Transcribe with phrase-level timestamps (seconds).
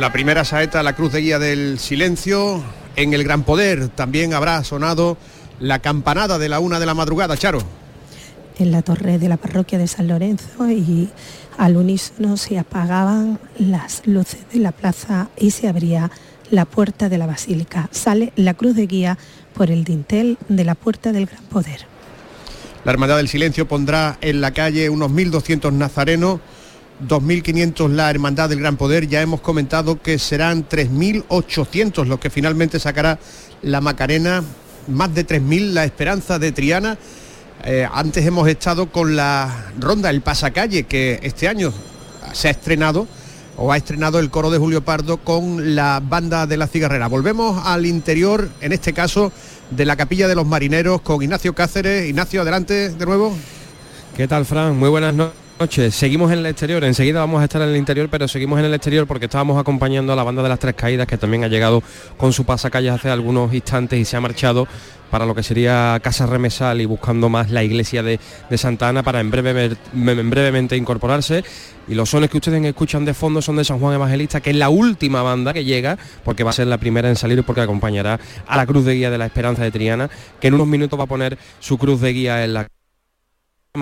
[0.00, 2.64] La primera saeta, la cruz de guía del silencio.
[2.96, 5.18] En el Gran Poder también habrá sonado
[5.58, 7.58] la campanada de la una de la madrugada, Charo.
[8.58, 11.10] En la torre de la parroquia de San Lorenzo y
[11.58, 16.10] al unísono se apagaban las luces de la plaza y se abría
[16.50, 17.90] la puerta de la basílica.
[17.92, 19.18] Sale la cruz de guía
[19.52, 21.80] por el dintel de la puerta del Gran Poder.
[22.84, 26.40] La Hermandad del Silencio pondrá en la calle unos 1.200 nazarenos,
[27.06, 29.08] 2.500 la Hermandad del Gran Poder.
[29.08, 33.18] Ya hemos comentado que serán 3.800 los que finalmente sacará
[33.62, 34.42] la Macarena,
[34.88, 36.98] más de 3.000 la Esperanza de Triana.
[37.64, 41.72] Eh, antes hemos estado con la ronda El Pasacalle, que este año
[42.32, 43.06] se ha estrenado
[43.56, 47.08] o ha estrenado el coro de Julio Pardo con la banda de la cigarrera.
[47.08, 49.32] Volvemos al interior, en este caso,
[49.70, 52.08] de la capilla de los marineros con Ignacio Cáceres.
[52.08, 53.36] Ignacio, adelante de nuevo.
[54.16, 54.78] ¿Qué tal, Fran?
[54.78, 55.49] Muy buenas noches.
[55.68, 58.72] Seguimos en el exterior, enseguida vamos a estar en el interior, pero seguimos en el
[58.72, 61.82] exterior porque estábamos acompañando a la banda de las Tres Caídas, que también ha llegado
[62.16, 64.66] con su pasacalles hace algunos instantes y se ha marchado
[65.10, 68.18] para lo que sería Casa Remesal y buscando más la iglesia de,
[68.56, 71.44] Santa Ana para en, breve, en brevemente incorporarse.
[71.86, 74.56] Y los sones que ustedes escuchan de fondo son de San Juan Evangelista, que es
[74.56, 78.18] la última banda que llega, porque va a ser la primera en salir porque acompañará
[78.46, 80.08] a la Cruz de Guía de la Esperanza de Triana,
[80.40, 82.66] que en unos minutos va a poner su cruz de guía en la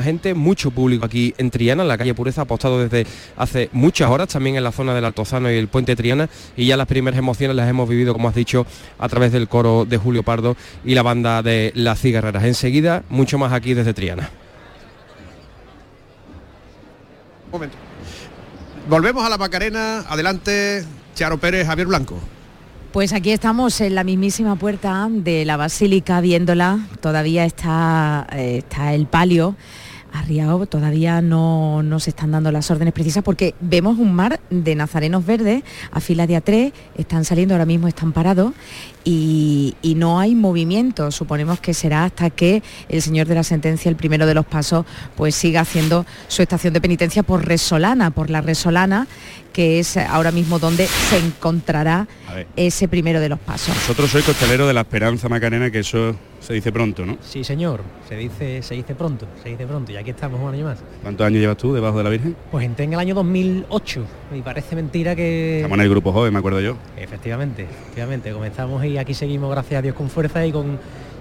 [0.02, 4.28] gente, mucho público aquí en Triana, en la calle Pureza, apostado desde hace muchas horas,
[4.28, 7.56] también en la zona del Altozano y el puente Triana, y ya las primeras emociones
[7.56, 8.66] las hemos vivido, como has dicho,
[8.98, 12.44] a través del coro de Julio Pardo y la banda de Las Cigarreras.
[12.44, 14.28] Enseguida, mucho más aquí desde Triana.
[17.50, 17.76] momento.
[18.90, 22.20] Volvemos a la Macarena, adelante Charo Pérez, Javier Blanco.
[22.92, 28.94] Pues aquí estamos en la mismísima puerta de la basílica viéndola, todavía está, eh, está
[28.94, 29.56] el palio
[30.10, 34.74] arriado, todavía no, no, se están dando las órdenes precisas porque vemos un mar de
[34.74, 38.54] nazarenos verdes a fila de A3, están saliendo ahora mismo, están parados
[39.04, 41.10] y, y, no hay movimiento.
[41.10, 44.86] Suponemos que será hasta que el señor de la sentencia, el primero de los pasos,
[45.14, 49.06] pues siga haciendo su estación de penitencia por Resolana, por la Resolana,
[49.52, 52.08] que es ahora mismo donde se encontrará
[52.56, 53.74] ese primero de los pasos.
[53.74, 57.18] Vosotros sois costalero de la Esperanza Macarena, que eso se dice pronto, ¿no?
[57.20, 60.64] Sí, señor, se dice, se dice pronto, se dice pronto, y aquí estamos un año
[60.64, 60.78] más.
[61.02, 62.36] ¿Cuántos años llevas tú debajo de la Virgen?
[62.50, 64.04] Pues entré en el año 2008,
[64.36, 65.58] y parece mentira que...
[65.58, 66.76] Estamos en el grupo joven, me acuerdo yo.
[66.96, 70.78] Efectivamente, efectivamente, comenzamos y aquí seguimos, gracias a Dios, con fuerza y con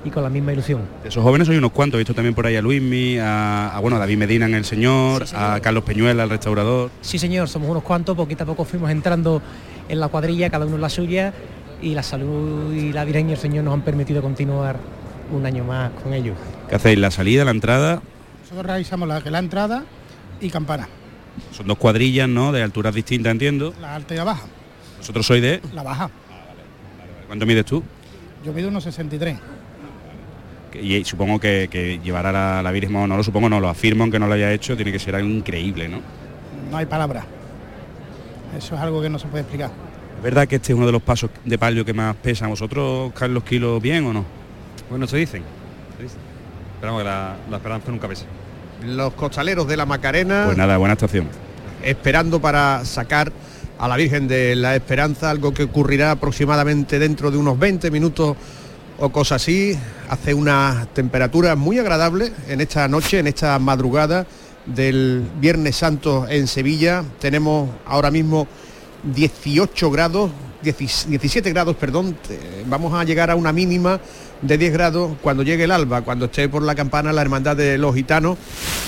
[0.08, 0.82] y con la misma ilusión.
[1.04, 3.80] De esos jóvenes soy unos cuantos, he visto también por ahí a Luismi, a, a
[3.80, 6.90] bueno, David Medina en El Señor, a Carlos Peñuela, el restaurador.
[7.02, 9.42] Sí, señor, somos unos cuantos, poquito a poco fuimos entrando
[9.90, 11.34] en la cuadrilla, cada uno en la suya,
[11.82, 14.78] y la salud y la Virgen y el Señor nos han permitido continuar
[15.32, 16.38] un año más con ellos.
[16.70, 16.98] ¿Qué hacéis?
[16.98, 18.02] ¿La salida, la entrada?
[18.44, 19.84] Nosotros realizamos la, la entrada
[20.40, 20.88] y campana.
[21.52, 22.52] Son dos cuadrillas, ¿no?
[22.52, 23.74] De alturas distintas, entiendo.
[23.82, 24.46] La alta y la baja.
[25.00, 25.62] ¿Vosotros sois de...?
[25.74, 26.06] La baja.
[26.06, 26.10] Ah,
[27.28, 27.84] ¿Cuánto mides tú?
[28.44, 29.38] Yo mido unos 63
[30.74, 34.20] y supongo que, que llevar a la, Virgen, no lo supongo, no lo afirmo, aunque
[34.20, 36.02] no lo haya hecho, tiene que ser algo increíble, ¿no?
[36.70, 37.26] No hay palabra.
[38.58, 39.72] Eso es algo que no se puede explicar.
[40.18, 42.48] ¿Es verdad que este es uno de los pasos de palio que más pesa?
[42.48, 44.26] ¿Vosotros, Carlos Kilos, bien o no?
[44.90, 45.44] Bueno, se dicen.
[45.98, 46.20] Se dicen.
[46.76, 48.26] Esperamos que la, la esperanza nunca pese.
[48.84, 50.44] Los costaleros de la Macarena.
[50.46, 51.28] Pues nada, buena estación.
[51.84, 53.32] Esperando para sacar
[53.80, 58.36] a la Virgen de la Esperanza, algo que ocurrirá aproximadamente dentro de unos 20 minutos
[59.00, 59.78] o cosas así.
[60.10, 64.26] Hace una temperatura muy agradable en esta noche, en esta madrugada
[64.66, 67.04] del Viernes Santo en Sevilla.
[67.20, 68.48] Tenemos ahora mismo
[69.04, 70.32] 18 grados,
[70.62, 72.18] 17 grados, perdón.
[72.68, 74.00] Vamos a llegar a una mínima
[74.42, 77.78] de 10 grados cuando llegue el alba, cuando esté por la campana la Hermandad de
[77.78, 78.38] los Gitanos,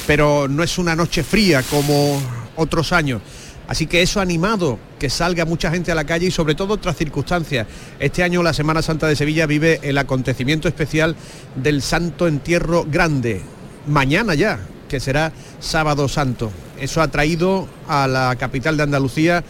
[0.05, 2.21] pero no es una noche fría como
[2.55, 3.21] otros años.
[3.69, 6.73] Así que eso ha animado que salga mucha gente a la calle y sobre todo
[6.73, 7.67] otras circunstancias.
[7.99, 11.15] Este año la Semana Santa de Sevilla vive el acontecimiento especial
[11.55, 13.43] del Santo Entierro Grande.
[13.85, 16.51] Mañana ya, que será sábado santo.
[16.79, 19.43] Eso ha traído a la capital de Andalucía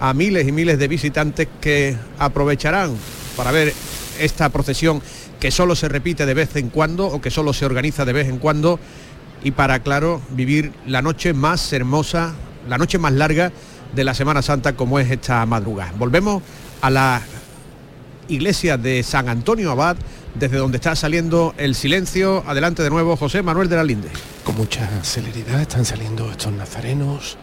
[0.00, 2.96] a miles y miles de visitantes que aprovecharán
[3.36, 3.74] para ver
[4.18, 5.02] esta procesión
[5.38, 8.28] que solo se repite de vez en cuando o que solo se organiza de vez
[8.28, 8.80] en cuando
[9.44, 12.34] y para, claro, vivir la noche más hermosa
[12.68, 13.52] la noche más larga
[13.94, 15.92] de la Semana Santa como es esta madrugada.
[15.98, 16.42] Volvemos
[16.80, 17.22] a la
[18.28, 19.96] iglesia de San Antonio Abad,
[20.34, 22.42] desde donde está saliendo el silencio.
[22.46, 24.08] Adelante de nuevo José Manuel de la Linde.
[24.44, 27.38] Con mucha celeridad están saliendo estos nazarenos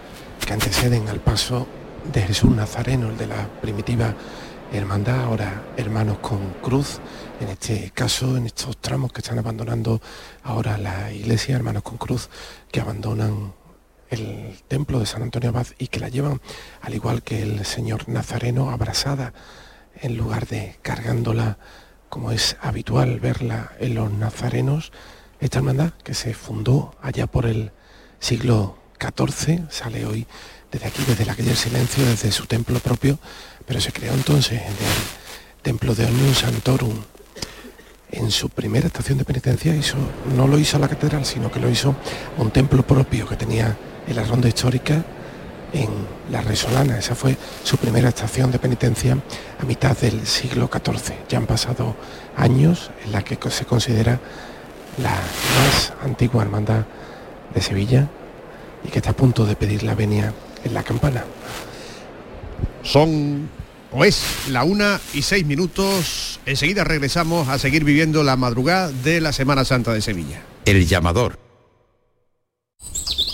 [0.45, 1.67] que anteceden al paso
[2.11, 4.13] de Jesús Nazareno, el de la primitiva
[4.73, 6.99] hermandad, ahora hermanos con cruz,
[7.39, 10.01] en este caso, en estos tramos que están abandonando
[10.43, 12.29] ahora la iglesia, hermanos con cruz,
[12.71, 13.53] que abandonan
[14.13, 16.41] el templo de San Antonio Abad y que la llevan,
[16.81, 19.33] al igual que el señor Nazareno, abrazada
[20.01, 21.57] en lugar de cargándola
[22.09, 24.91] como es habitual verla en los nazarenos,
[25.39, 27.71] esta hermandad que se fundó allá por el
[28.19, 30.27] siglo XIV, sale hoy
[30.71, 33.19] desde aquí, desde la calle Silencio, desde su templo propio,
[33.65, 36.95] pero se creó entonces en el templo de Omnium Santorum.
[38.11, 39.97] En su primera estación de penitencia hizo,
[40.35, 41.95] no lo hizo la catedral, sino que lo hizo
[42.37, 43.75] un templo propio que tenía
[44.07, 45.03] en la ronda histórica
[45.73, 45.89] en
[46.31, 46.97] la Resolana.
[46.97, 49.17] Esa fue su primera estación de penitencia
[49.59, 51.13] a mitad del siglo XIV.
[51.27, 51.95] Ya han pasado
[52.37, 54.19] años en la que se considera
[55.01, 56.85] la más antigua hermandad
[57.53, 58.07] de Sevilla
[58.83, 60.33] y que está a punto de pedir la venia
[60.63, 61.23] en la campana.
[62.83, 63.49] Son
[63.91, 66.39] o es la una y seis minutos.
[66.45, 70.41] Enseguida regresamos a seguir viviendo la madrugada de la Semana Santa de Sevilla.
[70.65, 71.42] El llamador.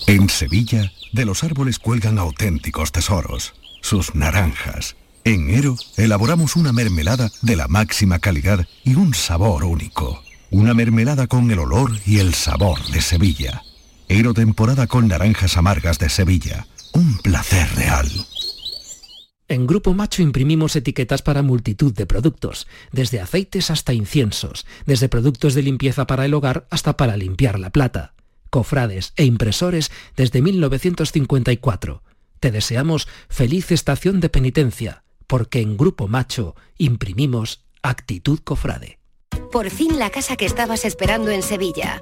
[0.09, 3.53] En Sevilla, de los árboles cuelgan auténticos tesoros,
[3.83, 4.95] sus naranjas.
[5.23, 10.23] En Ero elaboramos una mermelada de la máxima calidad y un sabor único.
[10.49, 13.61] Una mermelada con el olor y el sabor de Sevilla.
[14.07, 16.65] Ero temporada con naranjas amargas de Sevilla.
[16.95, 18.09] Un placer real.
[19.47, 25.53] En Grupo Macho imprimimos etiquetas para multitud de productos, desde aceites hasta inciensos, desde productos
[25.53, 28.13] de limpieza para el hogar hasta para limpiar la plata
[28.49, 32.03] cofrades e impresores desde 1954.
[32.39, 38.99] Te deseamos feliz estación de penitencia, porque en Grupo Macho imprimimos actitud cofrade.
[39.51, 42.01] Por fin la casa que estabas esperando en Sevilla.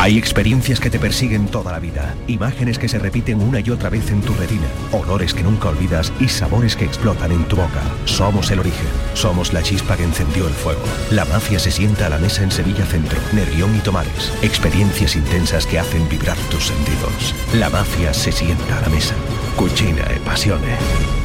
[0.00, 3.90] Hay experiencias que te persiguen toda la vida, imágenes que se repiten una y otra
[3.90, 7.82] vez en tu retina, olores que nunca olvidas y sabores que explotan en tu boca.
[8.06, 10.80] Somos el origen, somos la chispa que encendió el fuego.
[11.10, 14.32] La mafia se sienta a la mesa en Sevilla Centro, Nervión y Tomares.
[14.40, 17.34] Experiencias intensas que hacen vibrar tus sentidos.
[17.52, 19.14] La mafia se sienta a la mesa.
[19.54, 21.19] Cucina e pasione.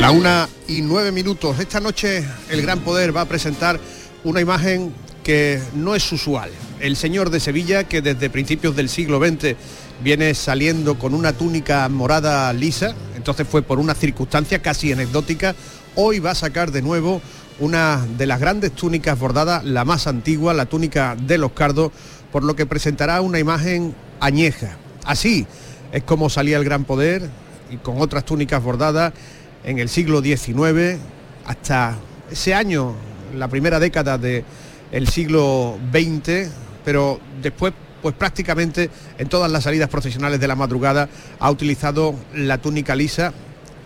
[0.00, 1.60] La una y nueve minutos.
[1.60, 3.78] Esta noche el Gran Poder va a presentar
[4.24, 6.50] una imagen que no es usual.
[6.80, 9.56] El señor de Sevilla, que desde principios del siglo XX
[10.02, 15.54] viene saliendo con una túnica morada lisa, entonces fue por una circunstancia casi anecdótica,
[15.96, 17.20] hoy va a sacar de nuevo
[17.58, 21.92] una de las grandes túnicas bordadas, la más antigua, la túnica de los cardos,
[22.32, 24.78] por lo que presentará una imagen añeja.
[25.04, 25.46] Así
[25.92, 27.28] es como salía el Gran Poder
[27.70, 29.12] y con otras túnicas bordadas
[29.64, 30.98] en el siglo XIX
[31.44, 31.96] hasta
[32.30, 32.94] ese año,
[33.36, 36.48] la primera década del siglo XX,
[36.84, 42.58] pero después pues prácticamente en todas las salidas profesionales de la madrugada ha utilizado la
[42.58, 43.32] túnica lisa.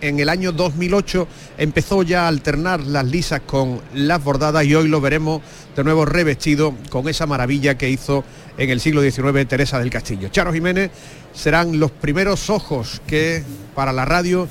[0.01, 1.27] En el año 2008
[1.57, 5.41] empezó ya a alternar las lisas con las bordadas y hoy lo veremos
[5.75, 8.23] de nuevo revestido con esa maravilla que hizo
[8.59, 10.29] en el siglo XIX Teresa del Castillo.
[10.29, 10.91] Charo Jiménez
[11.33, 13.43] serán los primeros ojos que
[13.75, 14.47] para la radio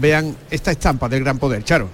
[0.00, 1.64] vean esta estampa del gran poder.
[1.64, 1.88] Charo.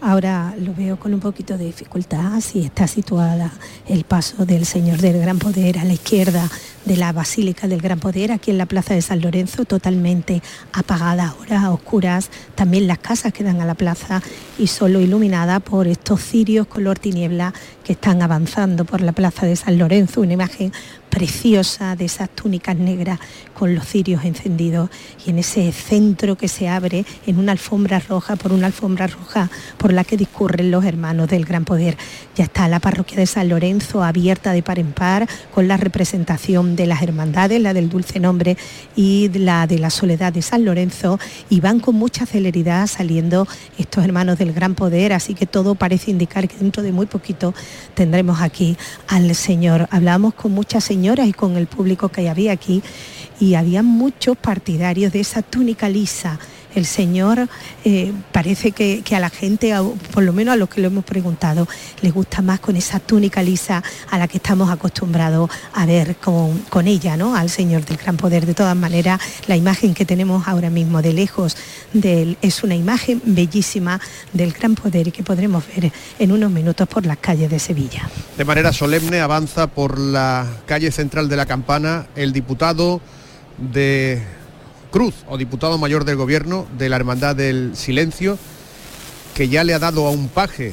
[0.00, 3.50] Ahora lo veo con un poquito de dificultad, si está situada
[3.88, 6.48] el paso del Señor del Gran Poder a la izquierda
[6.84, 10.42] de la Basílica del Gran Poder, aquí en la Plaza de San Lorenzo, totalmente
[10.74, 12.30] apagada ahora, oscuras.
[12.54, 14.22] También las casas que dan a la plaza
[14.58, 17.54] y solo iluminada por estos cirios color tiniebla
[17.86, 20.72] que están avanzando por la Plaza de San Lorenzo, una imagen
[21.08, 23.18] preciosa de esas túnicas negras
[23.54, 24.90] con los cirios encendidos
[25.24, 29.48] y en ese centro que se abre en una alfombra roja, por una alfombra roja
[29.78, 31.96] por la que discurren los hermanos del Gran Poder.
[32.34, 36.76] Ya está la parroquia de San Lorenzo abierta de par en par con la representación
[36.76, 38.58] de las hermandades, la del Dulce Nombre
[38.94, 44.04] y la de la Soledad de San Lorenzo y van con mucha celeridad saliendo estos
[44.04, 47.54] hermanos del Gran Poder, así que todo parece indicar que dentro de muy poquito
[47.94, 48.76] tendremos aquí
[49.08, 49.88] al Señor.
[49.90, 52.82] Hablamos con muchas señoras y con el público que había aquí
[53.40, 56.38] y había muchos partidarios de esa túnica lisa.
[56.76, 57.48] El Señor
[57.86, 59.72] eh, parece que, a la gente,
[60.12, 61.66] por lo menos a los que lo hemos preguntado,
[62.02, 66.86] les gusta más con esa túnica lisa a la que estamos acostumbrados a ver con,
[66.86, 67.34] ella, ¿no?
[67.34, 68.44] Al Señor del Gran Poder.
[68.44, 71.56] De todas maneras, la imagen que tenemos ahora mismo de lejos
[71.94, 73.98] es una imagen bellísima
[74.34, 78.06] del Gran Poder y que podremos ver en unos minutos por las calles de Sevilla.
[78.36, 83.00] De manera solemne avanza por la calle central de la Campana el diputado
[83.56, 84.22] de
[84.90, 88.38] Cruz o diputado mayor del gobierno de la Hermandad del Silencio,
[89.34, 90.72] que ya le ha dado a un paje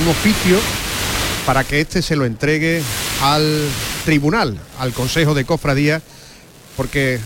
[0.00, 0.58] un oficio
[1.46, 2.82] para que éste se lo entregue
[3.22, 3.68] al
[4.04, 6.02] tribunal, al Consejo de Cofradía,
[6.76, 7.20] porque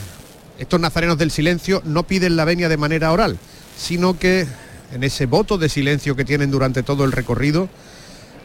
[0.58, 3.38] estos nazarenos del silencio no piden la venia de manera oral,
[3.78, 4.46] sino que
[4.92, 7.68] en ese voto de silencio que tienen durante todo el recorrido,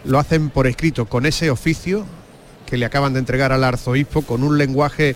[0.05, 2.05] lo hacen por escrito, con ese oficio
[2.65, 5.15] que le acaban de entregar al arzobispo, con un lenguaje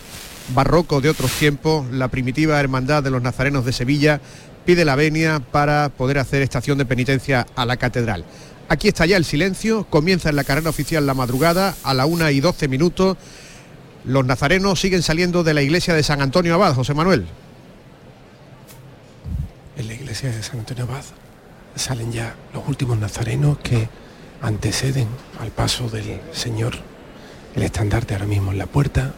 [0.54, 4.22] barroco de otros tiempos, la primitiva hermandad de los nazarenos de Sevilla
[4.66, 8.26] pide la venia para poder hacer estación de penitencia a la catedral.
[8.70, 12.32] Aquí está ya el silencio, comienza en la carrera oficial la madrugada a la una
[12.32, 13.18] y 12 minutos.
[14.04, 17.26] Los nazarenos siguen saliendo de la iglesia de San Antonio Abad, José Manuel.
[19.78, 21.04] En la iglesia de San Antonio Abad
[21.76, 23.88] salen ya los últimos nazarenos que
[24.42, 25.08] anteceden
[25.40, 26.74] al paso del Señor.
[27.56, 29.14] El estandarte ahora mismo en la puerta,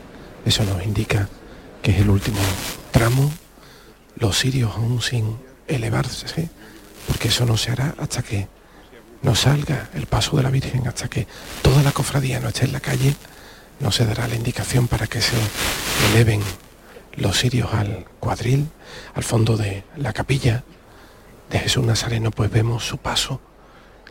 [0.49, 1.29] eso nos indica
[1.83, 2.39] que es el último
[2.91, 3.31] tramo,
[4.15, 5.37] los sirios aún sin
[5.67, 6.49] elevarse,
[7.07, 8.47] porque eso no se hará hasta que
[9.21, 11.27] no salga el paso de la Virgen, hasta que
[11.61, 13.15] toda la cofradía no esté en la calle,
[13.79, 15.35] no se dará la indicación para que se
[16.11, 16.41] eleven
[17.15, 18.69] los sirios al cuadril,
[19.13, 20.63] al fondo de la capilla
[21.51, 23.39] de Jesús Nazareno, pues vemos su paso,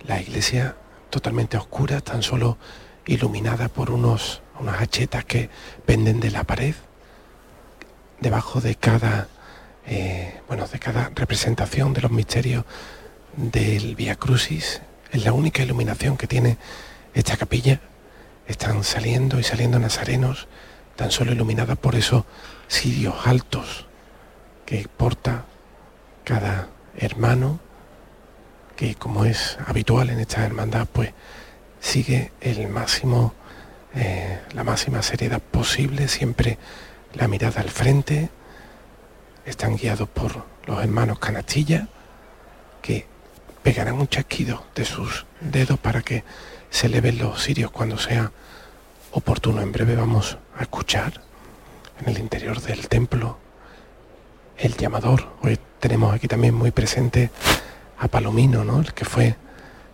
[0.07, 0.77] la iglesia
[1.11, 2.59] totalmente oscura, tan solo
[3.07, 5.51] iluminada por unos unas hachetas que
[5.87, 6.75] penden de la pared.
[8.21, 9.29] Debajo de cada,
[9.87, 12.65] eh, bueno, de cada representación de los misterios
[13.37, 16.59] del Via Crucis, es la única iluminación que tiene
[17.15, 17.81] esta capilla.
[18.47, 20.49] Están saliendo y saliendo nazarenos,
[20.97, 22.25] tan solo iluminadas por esos
[22.67, 23.87] sirios altos
[24.67, 25.45] que porta
[26.25, 27.61] cada hermano,
[28.77, 31.13] que como es habitual en esta hermandad, pues
[31.81, 33.35] sigue el máximo
[33.95, 36.59] eh, la máxima seriedad posible, siempre
[37.15, 38.31] la mirada al frente.
[39.45, 41.89] Están guiados por los hermanos Canastilla,
[42.83, 43.07] que
[43.63, 46.25] pegarán un chasquido de sus dedos para que
[46.71, 48.31] se eleven los sirios cuando sea
[49.13, 49.63] oportuno.
[49.63, 51.23] En breve vamos a escuchar
[52.01, 53.39] en el interior del templo
[54.59, 55.29] el llamador.
[55.43, 57.31] Hoy tenemos aquí también muy presente
[57.99, 58.81] a Palomino, ¿no?
[58.81, 59.37] el que fue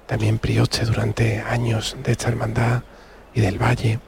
[0.07, 2.83] también prioste durante años de esta hermandad
[3.35, 3.99] y del Valle.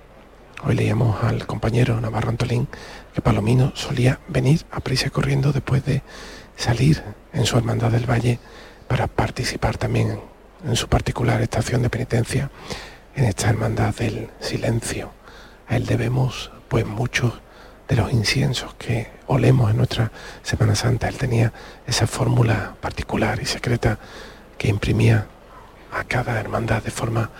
[0.65, 2.69] Hoy leíamos al compañero Navarro Antolín
[3.13, 6.03] que Palomino solía venir a prisa corriendo después de
[6.57, 7.03] salir
[7.33, 8.39] en su hermandad del Valle
[8.89, 10.21] para participar también
[10.65, 12.51] en su particular estación de penitencia
[13.15, 15.11] en esta hermandad del silencio.
[15.69, 17.33] A él debemos pues muchos
[17.89, 21.09] de los inciensos que olemos en nuestra Semana Santa.
[21.09, 21.53] Él tenía
[21.87, 23.99] esa fórmula particular y secreta
[24.57, 25.27] que imprimía
[25.93, 27.31] a cada hermandad de forma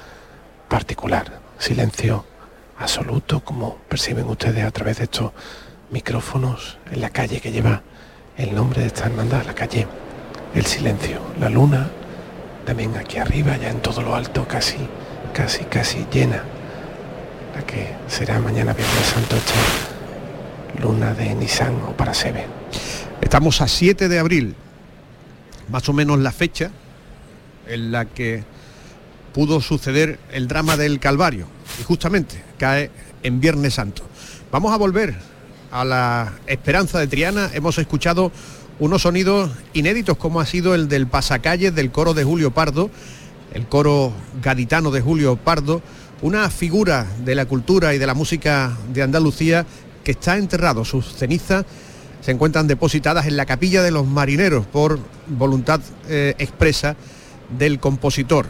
[0.69, 2.25] particular silencio
[2.79, 5.33] absoluto, como perciben ustedes a través de estos
[5.91, 7.83] micrófonos en la calle que lleva
[8.37, 9.87] el nombre de esta hermandad, la calle
[10.55, 11.21] El Silencio.
[11.41, 11.89] La luna,
[12.65, 14.77] también aquí arriba, ya en todo lo alto, casi,
[15.33, 16.43] casi, casi llena,
[17.55, 22.47] la que será mañana Viernes Santo esta luna de Nissan o Parasebe.
[23.21, 24.55] Estamos a 7 de abril,
[25.71, 26.71] más o menos la fecha
[27.67, 28.45] en la que
[29.37, 31.47] pudo suceder el drama del Calvario
[31.79, 32.91] y justamente cae
[33.23, 34.03] en Viernes Santo.
[34.51, 35.15] Vamos a volver
[35.71, 37.51] a la esperanza de Triana.
[37.53, 38.33] Hemos escuchado
[38.81, 42.89] unos sonidos inéditos como ha sido el del pasacalles del coro de Julio Pardo,
[43.53, 44.11] el coro
[44.43, 45.83] gaditano de Julio Pardo,
[46.23, 49.67] una figura de la cultura y de la música de Andalucía
[50.03, 50.83] que está enterrado.
[50.87, 51.67] Sus cenizas
[52.23, 56.97] se encuentran depositadas en la capilla de los marineros por voluntad eh, expresa
[57.59, 58.47] del compositor.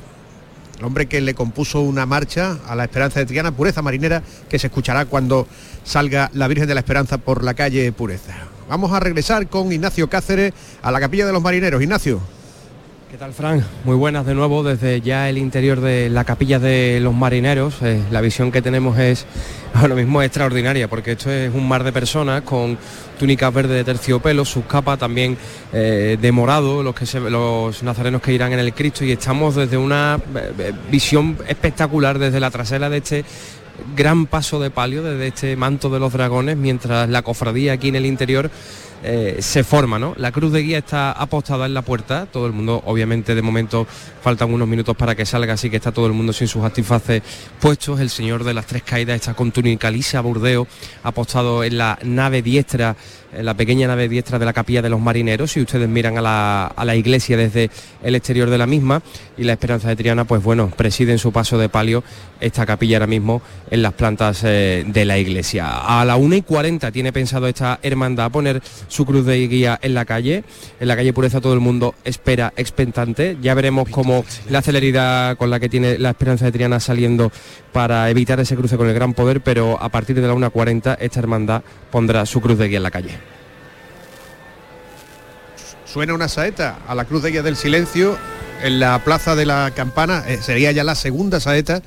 [0.78, 4.58] El hombre que le compuso una marcha a la Esperanza de Triana, Pureza Marinera, que
[4.58, 5.46] se escuchará cuando
[5.84, 8.34] salga la Virgen de la Esperanza por la calle Pureza.
[8.68, 10.52] Vamos a regresar con Ignacio Cáceres
[10.82, 11.82] a la capilla de los marineros.
[11.82, 12.35] Ignacio.
[13.08, 13.64] ¿Qué tal, Fran?
[13.84, 17.80] Muy buenas de nuevo desde ya el interior de la capilla de los marineros.
[17.82, 19.26] Eh, la visión que tenemos es
[19.74, 22.76] ahora mismo extraordinaria porque esto es un mar de personas con
[23.16, 25.38] túnicas verdes de terciopelo, sus capas también
[25.72, 29.76] eh, de morado, los, que los nazarenos que irán en el Cristo y estamos desde
[29.76, 30.18] una
[30.58, 33.24] eh, visión espectacular desde la trasera de este
[33.94, 37.96] gran paso de palio, desde este manto de los dragones, mientras la cofradía aquí en
[37.96, 38.50] el interior
[39.08, 40.14] eh, se forma, ¿no?
[40.16, 43.86] La cruz de guía está apostada en la puerta, todo el mundo, obviamente de momento
[44.20, 47.22] faltan unos minutos para que salga, así que está todo el mundo sin sus antifaces
[47.60, 50.66] puestos, el señor de las tres caídas está con túnica lisa, burdeo,
[51.04, 52.96] apostado en la nave diestra
[53.42, 56.96] la pequeña nave diestra de la capilla de los marineros, si ustedes miran a la,
[56.96, 57.70] iglesia desde
[58.02, 59.02] el exterior de la misma,
[59.36, 62.02] y la Esperanza de Triana, pues bueno, preside en su paso de palio
[62.40, 66.00] esta capilla ahora mismo en las plantas eh, de la iglesia.
[66.00, 69.94] A la 1 y 40 tiene pensado esta hermandad poner su cruz de guía en
[69.94, 70.44] la calle,
[70.80, 75.50] en la calle Pureza todo el mundo espera expectante, ya veremos cómo la celeridad con
[75.50, 77.30] la que tiene la Esperanza de Triana saliendo
[77.72, 81.20] para evitar ese cruce con el gran poder, pero a partir de la 1.40 esta
[81.20, 83.25] hermandad pondrá su cruz de guía en la calle.
[85.96, 88.18] Suena una saeta a la cruz de guía del silencio
[88.62, 91.80] en la plaza de la campana, eh, sería ya la segunda saeta,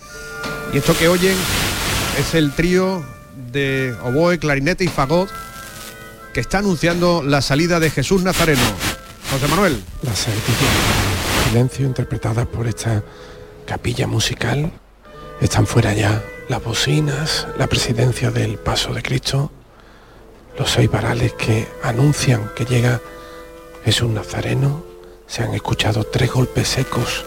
[0.73, 1.37] y esto que oyen
[2.19, 3.05] es el trío
[3.51, 5.29] de oboe, clarinete y fagot
[6.33, 8.63] que está anunciando la salida de Jesús Nazareno.
[9.29, 9.79] José Manuel.
[10.01, 10.53] La saeta
[11.47, 13.03] silencio interpretada por esta
[13.67, 14.71] capilla musical
[15.39, 19.51] están fuera ya las bocinas, la presidencia del Paso de Cristo,
[20.57, 22.99] los seis varales que anuncian que llega
[23.85, 24.83] Jesús Nazareno.
[25.27, 27.25] Se han escuchado tres golpes secos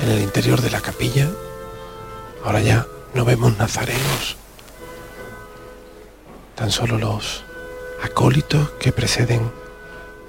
[0.00, 1.30] en el interior de la capilla.
[2.44, 4.36] Ahora ya no vemos nazarenos,
[6.54, 7.44] tan solo los
[8.02, 9.50] acólitos que preceden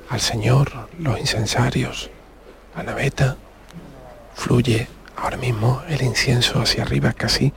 [0.09, 2.09] al Señor, los incensarios,
[2.75, 3.37] la naveta,
[4.33, 4.87] fluye
[5.17, 7.53] ahora mismo el incienso hacia arriba casi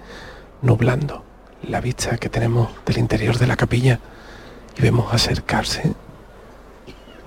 [0.63, 1.25] nublando
[1.63, 4.01] la vista que tenemos del interior de la capilla
[4.77, 5.93] y vemos acercarse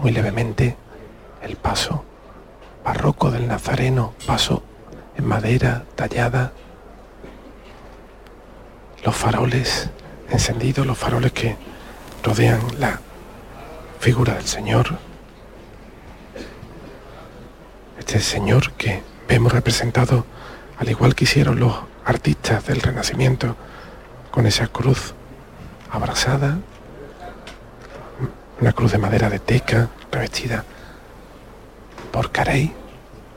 [0.02, 0.76] muy levemente
[1.44, 2.04] el paso
[2.84, 4.64] barroco del Nazareno, paso
[5.16, 6.54] en madera tallada,
[9.04, 9.92] los faroles
[10.30, 11.56] encendidos, los faroles que
[12.24, 13.00] rodean la
[14.00, 14.98] figura del Señor.
[18.00, 20.26] Este Señor que hemos representado,
[20.80, 23.56] al igual que hicieron los artistas del Renacimiento,
[24.32, 25.14] con esa cruz
[25.92, 26.58] abrazada,
[28.62, 30.64] una cruz de madera de teca revestida
[32.12, 32.72] por carey,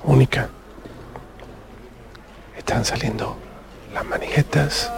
[0.05, 0.51] única.
[2.59, 3.37] Están saliendo
[3.95, 4.93] las manijetas,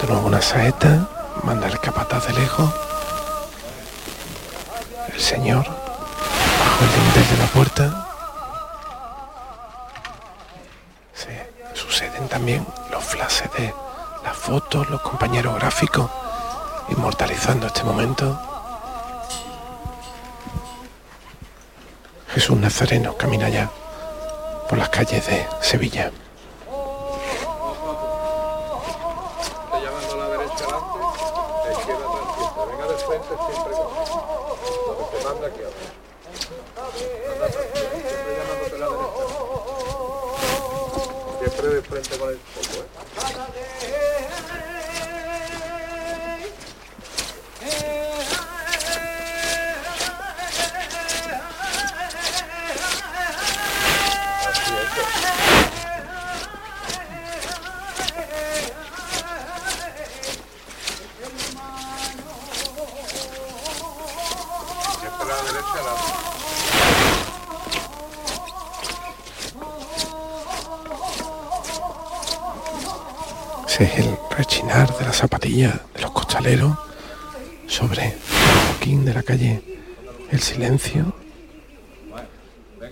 [0.00, 1.08] de nuevo una saeta,
[1.44, 2.74] manda el capataz de lejos,
[5.12, 8.08] el señor bajo el dintel de la puerta,
[11.74, 13.72] suceden también los flashes de
[14.24, 16.10] las fotos, los compañeros gráficos,
[16.88, 18.51] inmortalizando este momento.
[22.34, 23.70] Jesús Nazareno camina ya
[24.68, 26.10] por las calles de Sevilla.
[41.96, 42.38] es el
[74.36, 76.76] rechinar de la zapatilla de los costaleros
[77.66, 78.14] sobre el
[78.72, 79.62] boquín de la calle,
[80.30, 81.14] el silencio,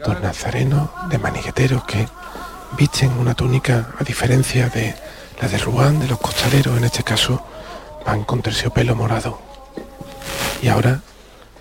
[0.05, 2.09] dos nazarenos de manigueteros que
[2.77, 4.95] visten una túnica a diferencia de
[5.41, 7.45] la de Ruán, de los costaleros, en este caso
[8.05, 9.41] van con terciopelo morado.
[10.63, 11.01] Y ahora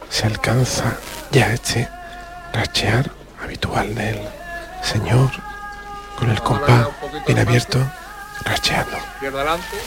[0.10, 0.98] se alcanza
[1.32, 1.88] ya este
[2.54, 3.12] rachear
[3.44, 4.20] habitual del
[4.82, 5.30] señor
[6.18, 6.88] con el compás
[7.26, 7.80] bien abierto,
[8.46, 8.98] racheando.
[8.98, 9.78] Izquierda adelante,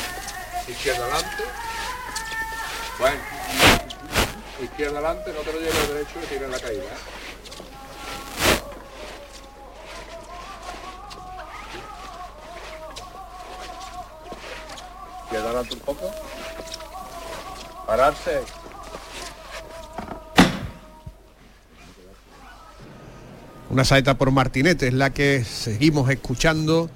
[0.68, 1.44] izquierda adelante.
[2.98, 3.20] Bueno,
[4.62, 6.82] izquierda adelante, no te lo lleves derecho que tiene la caída.
[6.82, 7.22] ¿eh?
[15.24, 16.10] Izquierda adelante un poco.
[17.86, 18.42] Pararse.
[23.70, 26.90] Una saeta por Martinete es la que seguimos escuchando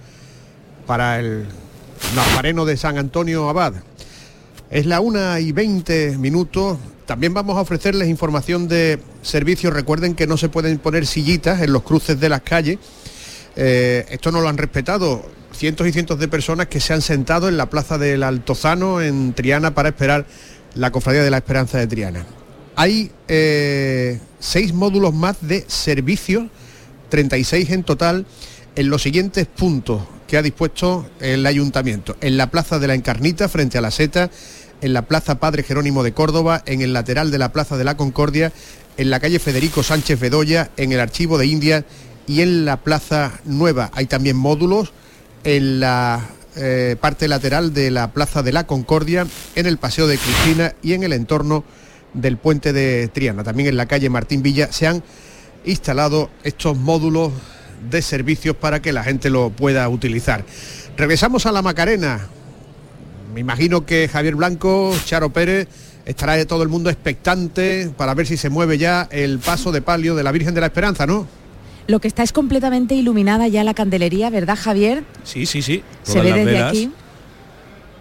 [0.87, 1.47] para el
[2.15, 3.75] nazareno de San Antonio Abad.
[4.71, 6.79] Es la una y 20 minutos.
[7.07, 9.73] También vamos a ofrecerles información de servicios.
[9.73, 12.79] Recuerden que no se pueden poner sillitas en los cruces de las calles.
[13.57, 17.49] Eh, esto no lo han respetado cientos y cientos de personas que se han sentado
[17.49, 20.27] en la plaza del Altozano en Triana para esperar
[20.75, 22.27] la cofradía de la Esperanza de Triana.
[22.75, 26.45] Hay eh, seis módulos más de servicios
[27.09, 28.27] 36 en total
[28.75, 32.17] en los siguientes puntos que ha dispuesto el ayuntamiento.
[32.21, 34.31] En la Plaza de la Encarnita, frente a la Seta,
[34.81, 37.97] en la Plaza Padre Jerónimo de Córdoba, en el lateral de la Plaza de la
[37.97, 38.53] Concordia,
[38.97, 41.85] en la calle Federico Sánchez Bedoya, en el Archivo de India
[42.27, 43.91] y en la Plaza Nueva.
[43.95, 44.93] Hay también módulos
[45.45, 50.19] en la eh, parte lateral de la Plaza de la Concordia, en el Paseo de
[50.19, 51.65] Cristina y en el entorno
[52.15, 53.45] del puente de Triana.
[53.45, 55.03] También en la calle Martín Villa se han
[55.65, 57.33] instalado estos módulos
[57.91, 60.45] de servicios para que la gente lo pueda utilizar.
[60.97, 62.27] Regresamos a la Macarena.
[63.35, 65.69] Me imagino que Javier Blanco, Charo Pérez,
[66.07, 69.83] estará de todo el mundo expectante para ver si se mueve ya el paso de
[69.83, 71.27] palio de la Virgen de la Esperanza, ¿no?
[71.87, 75.05] Lo que está es completamente iluminada ya la candelería, ¿verdad, Javier?
[75.23, 75.83] Sí, sí, sí.
[76.03, 76.71] Se ve desde velas.
[76.71, 76.91] aquí.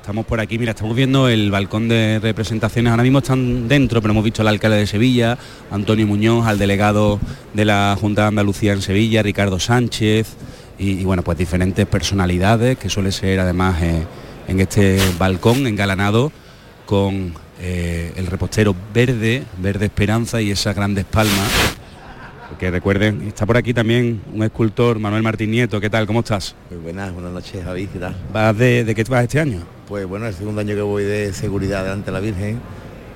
[0.05, 2.91] Estamos por aquí, mira, estamos viendo el balcón de representaciones.
[2.91, 5.35] Ahora mismo están dentro, pero hemos visto al alcalde de Sevilla,
[5.71, 7.19] Antonio Muñoz, al delegado
[7.55, 10.35] de la Junta de Andalucía en Sevilla, Ricardo Sánchez,
[10.77, 14.03] y, bueno, pues diferentes personalidades que suele ser además eh,
[14.47, 16.31] en este balcón engalanado
[16.85, 21.74] con eh, el repostero verde, verde esperanza y esas grandes palmas.
[22.49, 25.81] Porque recuerden, está por aquí también un escultor, Manuel Martín Nieto.
[25.81, 26.05] ¿Qué tal?
[26.05, 26.55] ¿Cómo estás?
[26.69, 28.15] Muy buenas, buenas noches, Javi, ¿qué tal?
[28.31, 29.61] ¿Vas de, de qué vas este año?
[29.87, 32.59] Pues bueno, el segundo año que voy de seguridad delante de la Virgen,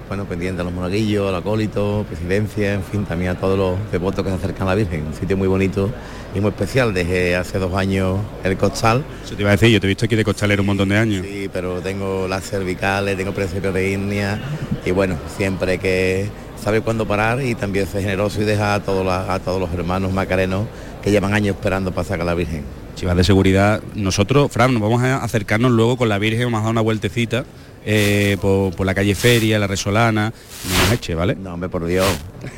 [0.07, 4.23] bueno, pendiente a los monaguillos, al acólito, presidencia, en fin, también a todos los devotos
[4.23, 5.05] que se acercan a la Virgen.
[5.05, 5.91] Un sitio muy bonito
[6.33, 6.91] y muy especial.
[6.95, 9.05] Desde hace dos años el costal.
[9.23, 10.97] Eso te iba a decir, yo te he visto aquí de costalero un montón de
[10.97, 11.23] años.
[11.23, 14.39] Sí, pero tengo las cervicales, tengo principio de india
[14.83, 16.27] y bueno, siempre que
[16.63, 19.71] saber cuándo parar y también ser generoso y dejar a todos, la- a todos los
[19.73, 20.65] hermanos macarenos
[21.01, 22.63] que llevan años esperando para sacar a la Virgen.
[22.95, 26.59] Si vas de seguridad, nosotros, Fran, nos vamos a acercarnos luego con la Virgen, vamos
[26.59, 27.45] a dar una vueltecita
[27.85, 30.33] eh, por, por la calle Feria, la Resolana,
[30.69, 31.35] no nos eche, ¿vale?
[31.35, 32.05] No, hombre, por Dios,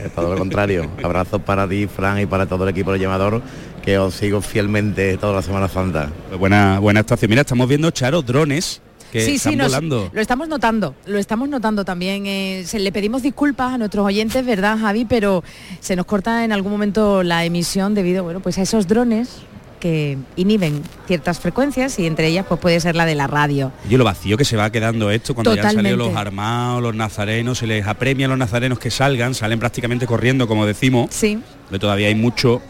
[0.03, 0.89] es todo lo contrario.
[1.03, 3.41] Abrazos para ti, Fran, y para todo el equipo del llamador,
[3.83, 6.09] que os sigo fielmente toda la Semana Santa.
[6.29, 7.29] Pues buena, buena estación.
[7.29, 9.71] Mira, estamos viendo, Charo, drones que sí, están sí, nos-
[10.13, 12.25] lo estamos notando, lo estamos notando también.
[12.25, 15.05] eh, se, le pedimos disculpas a nuestros oyentes, ¿verdad, Javi?
[15.05, 15.43] Pero
[15.79, 19.41] se nos corta en algún momento la emisión debido, bueno, pues a esos drones
[19.79, 23.71] que inhiben ciertas frecuencias y entre ellas pues puede ser la de la radio.
[23.89, 26.93] Y lo vacío que se va quedando esto cuando ya han salido los armados, los
[26.93, 31.07] nazarenos, se les apremia a los nazarenos que salgan, salen prácticamente corriendo, como decimos.
[31.09, 31.39] Sí.
[31.67, 32.61] Pero todavía hay mucho.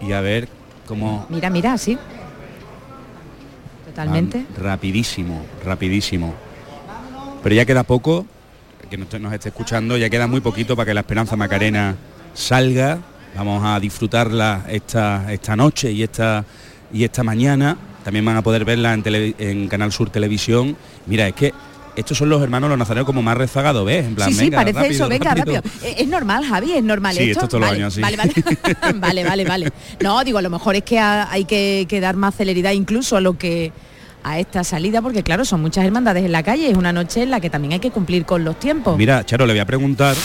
[0.00, 0.48] Y a ver
[0.86, 1.96] cómo Mira, mira, sí.
[4.04, 4.44] Totalmente.
[4.56, 6.34] Van rapidísimo, rapidísimo.
[7.42, 8.26] Pero ya queda poco,
[8.90, 11.96] que nos, esté escuchando, ya queda muy poquito para que la Esperanza Macarena
[12.34, 12.98] salga.
[13.36, 16.44] Vamos a disfrutarla esta, esta noche y esta,
[16.92, 17.76] y esta mañana.
[18.04, 20.76] También van a poder verla en, tele- en Canal Sur Televisión.
[21.06, 21.52] Mira, es que
[21.96, 24.06] estos son los hermanos los nazarenos como más rezagados, ¿ves?
[24.06, 25.56] En plan, sí, sí, venga, parece rápido, eso, venga, rápido.
[25.56, 25.74] rápido.
[25.84, 27.44] Eh, Es normal, Javi, es normal Sí, esto.
[27.44, 28.00] esto todos los vale, años así.
[28.00, 28.32] Vale, vale,
[29.00, 29.72] vale, vale, vale.
[30.00, 33.16] No, digo, a lo mejor es que ha- hay que, que dar más celeridad incluso
[33.16, 33.70] a lo que
[34.22, 37.30] a esta salida, porque claro, son muchas hermandades en la calle, es una noche en
[37.30, 38.96] la que también hay que cumplir con los tiempos.
[38.96, 40.16] Mira, Charo, le voy a preguntar,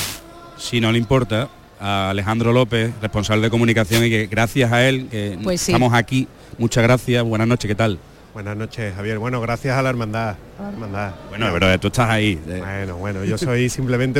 [0.57, 5.07] si no le importa, a Alejandro López, responsable de comunicación, y que gracias a él,
[5.09, 5.71] que Pues sí.
[5.71, 6.27] estamos aquí.
[6.57, 7.99] Muchas gracias, buenas noches, ¿qué tal?
[8.33, 9.17] Buenas noches, Javier.
[9.17, 10.35] Bueno, gracias a la hermandad.
[10.59, 11.11] la hermandad.
[11.29, 12.37] Bueno, pero tú estás ahí.
[12.45, 14.19] Bueno, bueno, yo soy simplemente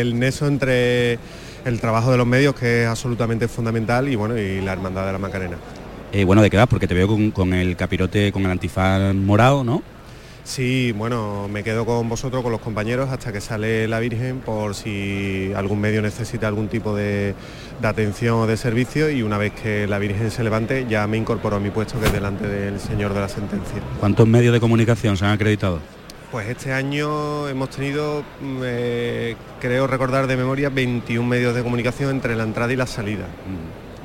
[0.00, 1.18] el neso entre
[1.66, 5.12] el trabajo de los medios, que es absolutamente fundamental, y bueno, y la hermandad de
[5.12, 5.56] la Macarena.
[6.12, 6.66] Eh, bueno, ¿de qué vas?
[6.66, 9.82] Porque te veo con, con el capirote, con el antifaz morado, ¿no?
[10.42, 14.74] Sí, bueno, me quedo con vosotros, con los compañeros, hasta que sale la Virgen, por
[14.74, 17.34] si algún medio necesita algún tipo de,
[17.80, 21.18] de atención o de servicio, y una vez que la Virgen se levante, ya me
[21.18, 23.80] incorporo a mi puesto, que es delante del Señor de la Sentencia.
[24.00, 25.78] ¿Cuántos medios de comunicación se han acreditado?
[26.32, 32.10] Pues este año hemos tenido, mm, eh, creo recordar de memoria, 21 medios de comunicación
[32.10, 33.26] entre la entrada y la salida.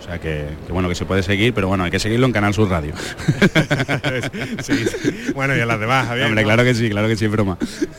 [0.05, 2.31] O sea que, que bueno, que se puede seguir, pero bueno, hay que seguirlo en
[2.31, 2.93] Canal Sur Radio.
[4.61, 4.85] Sí,
[5.33, 6.47] Bueno, y a las demás, Javier, Hombre, ¿no?
[6.47, 7.57] claro que sí, claro que sí, es broma.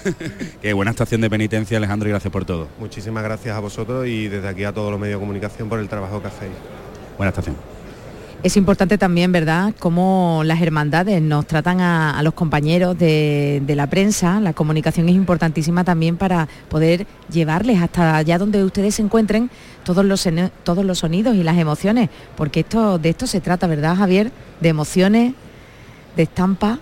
[0.63, 2.69] Qué buena estación de penitencia, Alejandro, y gracias por todo.
[2.79, 5.89] Muchísimas gracias a vosotros y desde aquí a todos los medios de comunicación por el
[5.89, 6.53] trabajo que hacéis.
[7.19, 7.57] Buena estación.
[8.47, 13.75] Es importante también, ¿verdad?, cómo las hermandades nos tratan a, a los compañeros de, de
[13.75, 14.39] la prensa.
[14.39, 19.51] La comunicación es importantísima también para poder llevarles hasta allá donde ustedes se encuentren
[19.83, 20.29] todos los,
[20.63, 22.09] todos los sonidos y las emociones.
[22.37, 24.31] Porque esto, de esto se trata, ¿verdad, Javier?
[24.61, 25.35] De emociones,
[26.15, 26.79] de estampa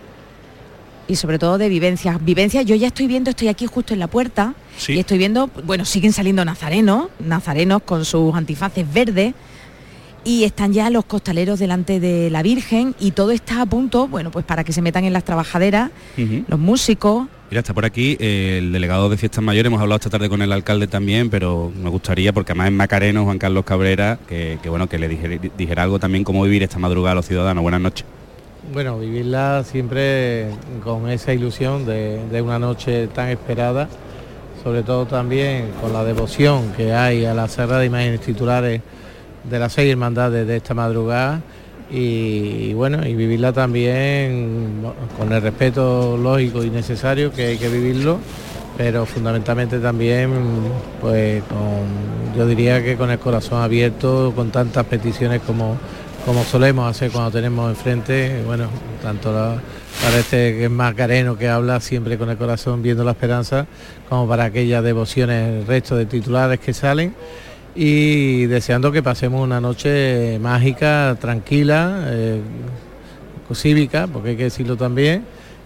[1.09, 2.22] y sobre todo de vivencias.
[2.22, 4.53] Vivencias, yo ya estoy viendo, estoy aquí justo en la puerta
[4.87, 9.33] y estoy viendo, bueno, siguen saliendo nazarenos, nazarenos con sus antifaces verdes
[10.25, 14.31] y están ya los costaleros delante de la Virgen y todo está a punto, bueno,
[14.31, 15.91] pues para que se metan en las trabajaderas,
[16.49, 17.29] los músicos.
[17.51, 20.43] Mira, está por aquí eh, el delegado de Fiestas Mayores, hemos hablado esta tarde con
[20.43, 24.69] el alcalde también, pero me gustaría, porque además es Macareno, Juan Carlos Cabrera, que, que
[24.69, 27.63] bueno, que le dijera, dijera algo también cómo vivir esta madrugada a los ciudadanos.
[27.63, 28.07] Buenas noches.
[28.73, 30.49] Bueno, vivirla siempre
[30.83, 33.89] con esa ilusión de, de una noche tan esperada,
[34.63, 38.81] sobre todo también con la devoción que hay a la Sagrada Imágenes Titulares
[39.48, 41.40] de las seis hermandades de esta madrugada
[41.90, 44.83] y, bueno, y vivirla también
[45.18, 48.18] con el respeto lógico y necesario que hay que vivirlo,
[48.76, 50.30] pero fundamentalmente también
[51.00, 55.76] pues con, yo diría que con el corazón abierto, con tantas peticiones como
[56.24, 58.68] como solemos hacer cuando tenemos enfrente, bueno,
[59.02, 59.61] tanto la,
[60.02, 63.66] para este que es que habla siempre con el corazón viendo la esperanza,
[64.09, 67.14] como para aquellas devociones, el resto de titulares que salen
[67.75, 72.41] y deseando que pasemos una noche mágica, tranquila, eh,
[73.53, 75.25] cívica, porque hay que decirlo también,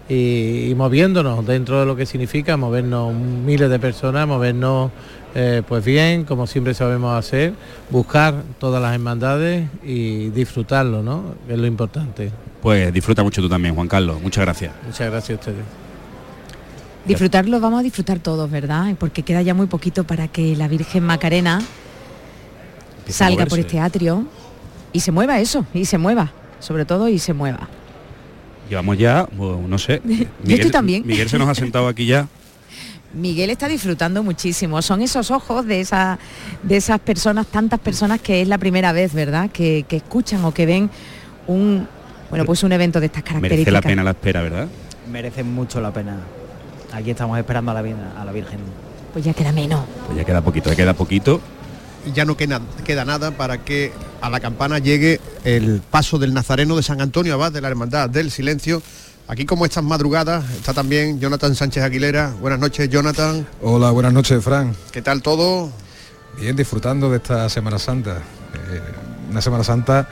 [0.09, 4.91] y, y moviéndonos dentro de lo que significa movernos miles de personas, movernos
[5.35, 7.53] eh, pues bien, como siempre sabemos hacer,
[7.91, 11.35] buscar todas las hermandades y disfrutarlo, ¿no?
[11.49, 12.31] Es lo importante.
[12.63, 14.21] Pues disfruta mucho tú también, Juan Carlos.
[14.23, 14.73] Muchas gracias.
[14.85, 15.65] Muchas gracias a ustedes.
[17.05, 18.95] Disfrutarlo vamos a disfrutar todos, ¿verdad?
[18.99, 21.61] Porque queda ya muy poquito para que la Virgen Macarena
[23.09, 24.27] salga por este atrio
[24.93, 27.69] y se mueva eso, y se mueva, sobre todo y se mueva.
[28.69, 30.03] Llevamos ya, bueno, no sé.
[30.47, 31.07] estoy también.
[31.07, 32.29] Miguel se nos ha sentado aquí ya.
[33.15, 34.83] Miguel está disfrutando muchísimo.
[34.83, 36.19] Son esos ojos de, esa,
[36.63, 39.51] de esas personas, tantas personas que es la primera vez, ¿verdad?
[39.51, 40.91] Que, que escuchan o que ven
[41.47, 41.89] un
[42.29, 43.73] bueno pues un evento de estas Merece características.
[43.73, 44.69] la pena la espera, ¿verdad?
[45.11, 46.19] merece mucho la pena.
[46.93, 47.81] Aquí estamos esperando a la,
[48.21, 48.61] a la Virgen.
[49.13, 49.81] Pues ya queda menos.
[50.07, 51.41] Pues ya queda poquito, ya queda poquito.
[52.07, 56.35] Y ya no queda, queda nada para que a la campana llegue el paso del
[56.35, 58.83] Nazareno de San Antonio Abad de la Hermandad del Silencio.
[59.27, 62.35] Aquí como estas madrugadas está también Jonathan Sánchez Aguilera.
[62.41, 63.47] Buenas noches, Jonathan.
[63.61, 64.75] Hola, buenas noches, Fran.
[64.91, 65.71] ¿Qué tal todo?
[66.41, 68.23] Bien, disfrutando de esta Semana Santa.
[68.55, 68.81] Eh,
[69.31, 70.09] una Semana Santa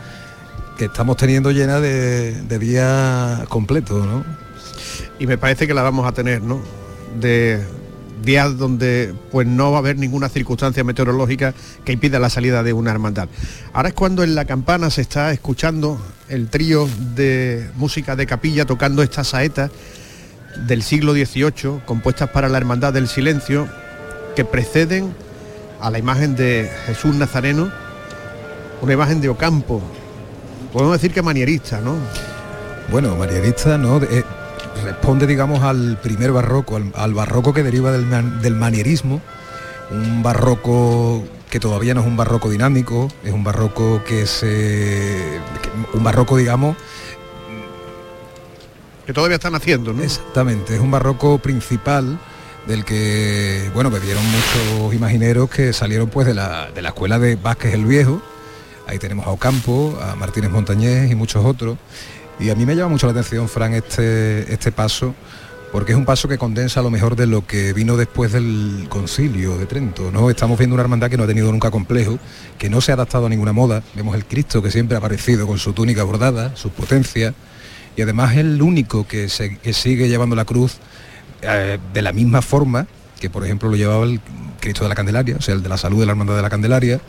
[0.77, 4.23] que estamos teniendo llena de, de días completos, ¿no?
[5.19, 6.61] Y me parece que la vamos a tener, ¿no?
[7.19, 7.65] De
[8.25, 12.73] días donde pues no va a haber ninguna circunstancia meteorológica que impida la salida de
[12.73, 13.29] una hermandad.
[13.73, 18.65] Ahora es cuando en la campana se está escuchando el trío de música de capilla
[18.65, 19.71] tocando estas saetas
[20.67, 23.69] del siglo XVIII, compuestas para la Hermandad del Silencio,
[24.35, 25.15] que preceden
[25.81, 27.71] a la imagen de Jesús Nazareno,
[28.81, 29.83] una imagen de Ocampo,
[30.73, 31.97] podemos decir que manierista, ¿no?
[32.91, 34.03] Bueno, manierista, ¿no?
[34.03, 34.25] Eh,
[34.83, 39.21] responde, digamos, al primer barroco, al, al barroco que deriva del, man- del manierismo,
[39.91, 44.47] un barroco que todavía no es un barroco dinámico, es un barroco que se...
[45.63, 46.77] que- un barroco, digamos,
[49.07, 50.03] Que todavía están haciendo, ¿no?
[50.03, 52.19] Exactamente, es un barroco principal
[52.67, 57.37] del que, bueno, bebieron muchos imagineros que salieron pues de la, de la escuela de
[57.37, 58.21] Vázquez el Viejo.
[58.89, 61.79] Ahí tenemos a Ocampo, a Martínez Montañés y muchos otros.
[62.39, 65.15] Y a mí me llama mucho la atención, Fran, este, este paso,
[65.73, 69.57] porque es un paso que condensa lo mejor de lo que vino después del concilio
[69.57, 70.11] de Trento.
[70.13, 70.29] ¿no?
[70.29, 72.19] Estamos viendo una hermandad que no ha tenido nunca complejo,
[72.59, 73.83] que no se ha adaptado a ninguna moda.
[73.95, 77.35] Vemos el Cristo que siempre ha aparecido con su túnica bordada, sus potencias,
[77.97, 80.77] y además el único que, se- que sigue llevando la cruz
[81.43, 82.87] eh, de la misma forma
[83.21, 84.21] que por ejemplo lo llevaba el
[84.61, 86.51] Cristo de la Candelaria, o sea, el de la salud de la Hermandad de la
[86.51, 87.01] Candelaria,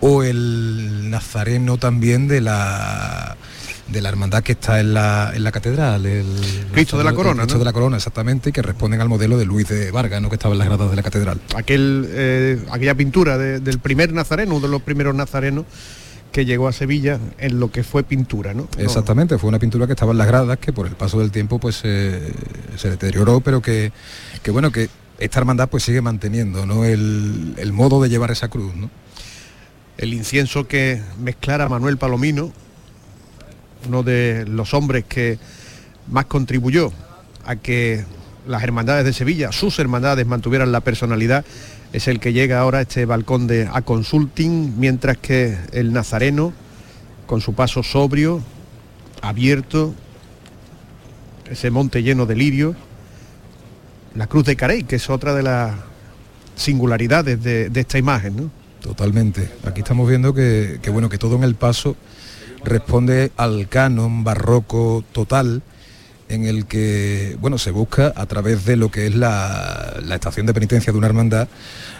[0.00, 3.36] o el Nazareno también de la
[3.88, 6.24] de la hermandad que está en la, en la catedral, el
[6.72, 7.58] Cristo de la Corona, Cristo ¿no?
[7.60, 10.28] de la Corona, exactamente, que responden al modelo de Luis de Vargas, ¿no?
[10.30, 11.40] que estaba en las gradas de la catedral.
[11.54, 15.66] aquel, eh, aquella pintura de- del primer nazareno, uno de los primeros nazarenos,
[16.32, 18.66] que llegó a Sevilla en lo que fue pintura, ¿no?
[18.78, 21.60] Exactamente, fue una pintura que estaba en las gradas, que por el paso del tiempo
[21.60, 22.32] pues eh,
[22.76, 23.92] se deterioró, pero que,
[24.42, 24.88] que, bueno, que
[25.20, 26.84] esta hermandad pues sigue manteniendo ¿no?
[26.84, 28.74] el, el modo de llevar esa cruz.
[28.74, 28.90] ¿no?
[29.96, 32.52] El incienso que mezclara Manuel Palomino,
[33.86, 35.38] uno de los hombres que
[36.08, 36.92] más contribuyó
[37.44, 38.04] a que
[38.46, 41.44] las hermandades de Sevilla, sus hermandades mantuvieran la personalidad,
[41.92, 46.52] es el que llega ahora a este balcón de A Consulting, mientras que el nazareno,
[47.26, 48.42] con su paso sobrio,
[49.22, 49.94] abierto,
[51.50, 52.76] ese monte lleno de lirios,
[54.14, 55.74] la cruz de Carey, que es otra de las
[56.56, 58.50] singularidades de, esta imagen, ¿no?
[58.80, 59.48] Totalmente.
[59.64, 61.96] Aquí estamos viendo que, bueno, que todo en el paso
[62.64, 65.62] responde al canon barroco total
[66.28, 70.46] en el que bueno se busca a través de lo que es la, la, estación
[70.46, 71.48] de penitencia de una hermandad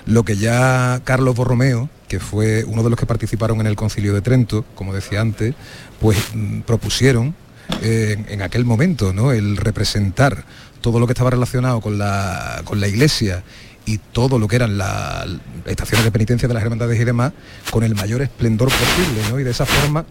[0.06, 4.14] lo que ya Carlos Borromeo que fue uno de los que participaron en el concilio
[4.14, 5.54] de Trento como decía antes
[6.00, 7.34] pues mm, propusieron
[7.82, 10.44] eh, en, aquel momento no el representar
[10.80, 13.42] todo lo que estaba relacionado con la, con la iglesia
[13.86, 15.26] y todo lo que eran las
[15.66, 17.32] estaciones de penitencia de las hermandades y demás
[17.70, 19.38] con el mayor esplendor posible ¿no?
[19.40, 20.04] y de esa forma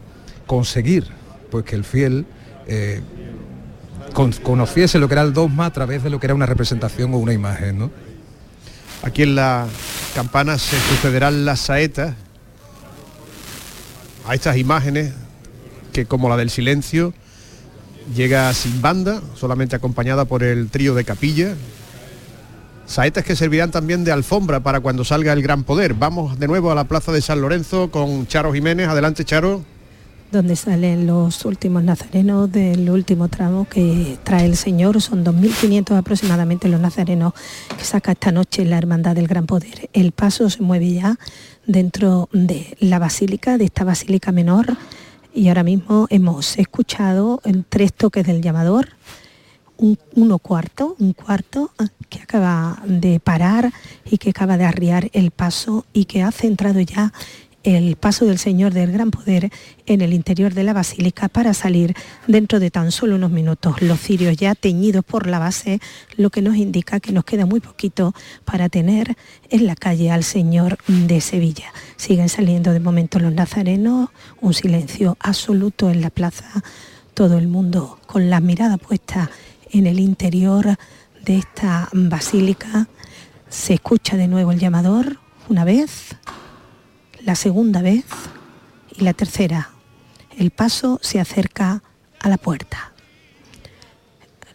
[0.46, 1.08] conseguir
[1.52, 2.26] pues que el fiel
[2.68, 3.02] eh,
[4.14, 7.14] con, conociese lo que era el dogma a través de lo que era una representación
[7.14, 7.78] o una imagen.
[7.80, 7.92] ¿no?
[9.04, 9.68] Aquí en la
[10.16, 12.16] campana se sucederán las saetas
[14.26, 15.14] a estas imágenes
[15.92, 17.14] que como la del silencio
[18.16, 21.56] llega sin banda, solamente acompañada por el trío de capilla.
[22.86, 25.94] Saetas que servirán también de alfombra para cuando salga el gran poder.
[25.94, 28.90] Vamos de nuevo a la plaza de San Lorenzo con Charo Jiménez.
[28.90, 29.64] Adelante, Charo
[30.34, 35.00] donde salen los últimos nazarenos del último tramo que trae el Señor.
[35.00, 37.34] Son 2.500 aproximadamente los nazarenos
[37.78, 39.92] que saca esta noche la Hermandad del Gran Poder.
[39.94, 41.20] El paso se mueve ya
[41.68, 44.76] dentro de la basílica, de esta basílica menor,
[45.36, 48.90] y ahora mismo hemos escuchado en tres toques del llamador,
[49.78, 51.72] un, uno cuarto, un cuarto
[52.10, 53.72] que acaba de parar
[54.10, 57.14] y que acaba de arriar el paso y que ha centrado ya
[57.64, 59.50] el paso del Señor del Gran Poder
[59.86, 61.96] en el interior de la basílica para salir
[62.28, 63.82] dentro de tan solo unos minutos.
[63.82, 65.80] Los cirios ya teñidos por la base,
[66.18, 69.16] lo que nos indica que nos queda muy poquito para tener
[69.50, 71.72] en la calle al Señor de Sevilla.
[71.96, 74.10] Siguen saliendo de momento los nazarenos,
[74.42, 76.64] un silencio absoluto en la plaza,
[77.14, 79.30] todo el mundo con la mirada puesta
[79.72, 80.76] en el interior
[81.24, 82.88] de esta basílica.
[83.50, 86.16] Se escucha de nuevo el llamador una vez,
[87.24, 88.06] la segunda vez
[88.96, 89.70] y la tercera.
[90.38, 91.82] El paso se acerca
[92.20, 92.92] a la puerta.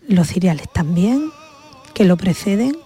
[0.07, 1.31] Los ciriales también,
[1.95, 2.77] que lo preceden.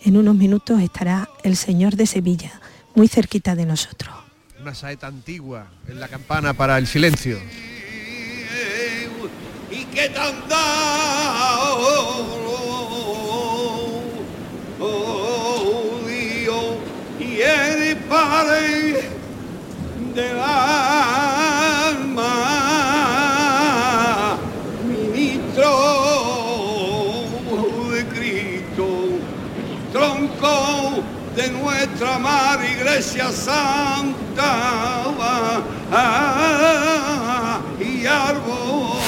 [0.00, 2.60] En unos minutos estará el Señor de Sevilla,
[2.94, 4.14] muy cerquita de nosotros.
[4.60, 7.38] Una saeta antigua en la campana para el silencio.
[9.70, 10.34] Y que tan
[17.20, 17.73] y el
[18.08, 19.08] Padre
[20.14, 20.76] del alma,
[24.86, 25.70] ministro
[27.90, 28.86] de Cristo,
[29.92, 31.02] tronco
[31.34, 34.54] de nuestra madre Iglesia Santa
[37.80, 39.04] y árbol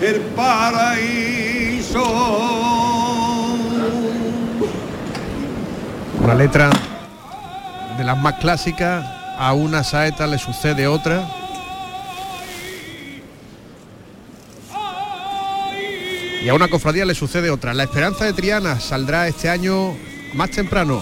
[0.00, 1.16] el paraíso.
[6.26, 6.70] Una letra
[7.96, 9.06] de las más clásicas,
[9.38, 11.24] a una saeta le sucede otra.
[16.42, 17.74] Y a una cofradía le sucede otra.
[17.74, 19.94] La Esperanza de Triana saldrá este año
[20.34, 21.00] más temprano,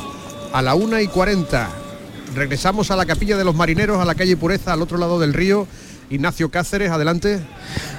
[0.52, 1.70] a la 1 y 40.
[2.34, 5.32] Regresamos a la capilla de los marineros, a la calle Pureza, al otro lado del
[5.32, 5.66] río.
[6.10, 7.40] Ignacio Cáceres, adelante.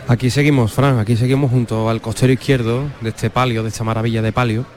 [0.08, 4.22] Aquí seguimos, Fran, aquí seguimos junto al costero izquierdo de este palio, de esta maravilla
[4.22, 4.75] de palio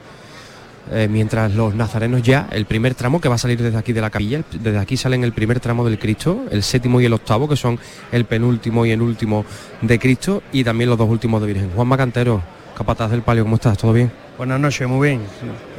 [0.91, 4.01] eh, mientras los nazarenos ya, el primer tramo que va a salir desde aquí de
[4.01, 7.47] la capilla, desde aquí salen el primer tramo del Cristo, el séptimo y el octavo,
[7.47, 7.79] que son
[8.11, 9.45] el penúltimo y el último
[9.81, 11.71] de Cristo, y también los dos últimos de Virgen.
[11.75, 12.41] Juan Macantero,
[12.75, 13.77] capataz del palio, ¿cómo estás?
[13.77, 14.11] ¿Todo bien?
[14.37, 15.21] Buenas noches, muy bien.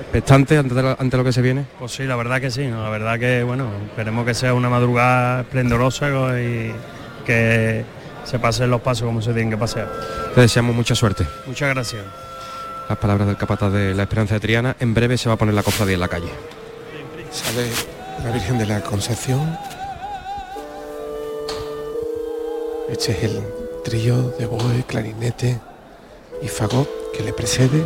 [0.00, 1.64] ¿Expectante ante, lo, ante lo que se viene?
[1.78, 5.40] Pues sí, la verdad que sí, la verdad que bueno, esperemos que sea una madrugada
[5.40, 6.08] esplendorosa
[6.40, 6.72] y
[7.26, 7.84] que
[8.24, 9.90] se pasen los pasos como se tienen que pasear.
[10.34, 11.26] Te deseamos mucha suerte.
[11.46, 12.29] Muchas gracias
[12.90, 14.76] las palabras del capataz de la Esperanza de Triana.
[14.80, 16.30] En breve se va a poner la cofradía en la calle.
[17.30, 17.70] Sale
[18.24, 19.56] la Virgen de la Concepción.
[22.88, 23.42] Este es el
[23.84, 25.60] trío de boe, clarinete
[26.42, 27.80] y fagot que le precede.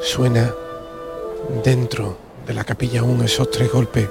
[0.00, 0.50] Suena
[1.62, 2.16] dentro
[2.46, 4.08] de la capilla aún esos tres golpes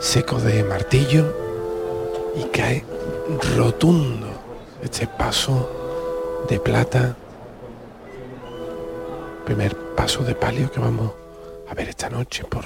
[0.00, 1.36] secos de martillo
[2.34, 2.82] y cae
[3.54, 4.26] rotundo
[4.82, 7.14] este paso de plata.
[9.44, 11.12] Primer paso de palio que vamos
[11.68, 12.64] a ver esta noche por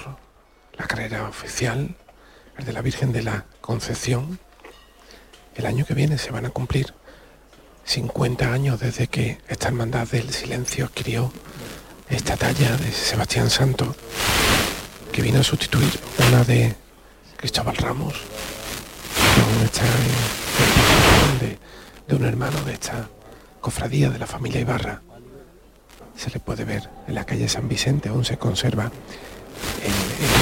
[0.74, 1.96] la carrera oficial,
[2.58, 4.38] el de la Virgen de la Concepción.
[5.54, 6.94] El año que viene se van a cumplir
[7.84, 11.32] 50 años desde que esta hermandad del silencio adquirió
[12.08, 13.94] esta talla de Sebastián Santo,
[15.12, 15.98] que vino a sustituir
[16.28, 16.74] una de
[17.36, 18.14] Cristóbal Ramos,
[22.06, 23.08] de un hermano de esta
[23.60, 25.02] cofradía de la familia Ibarra.
[26.16, 30.34] Se le puede ver en la calle San Vicente, aún se conserva el, el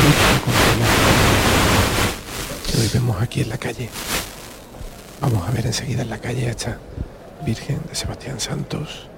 [2.70, 3.88] que hoy vemos aquí en la calle.
[5.20, 6.78] Vamos a ver enseguida en la calle a esta
[7.44, 9.08] Virgen de Sebastián Santos,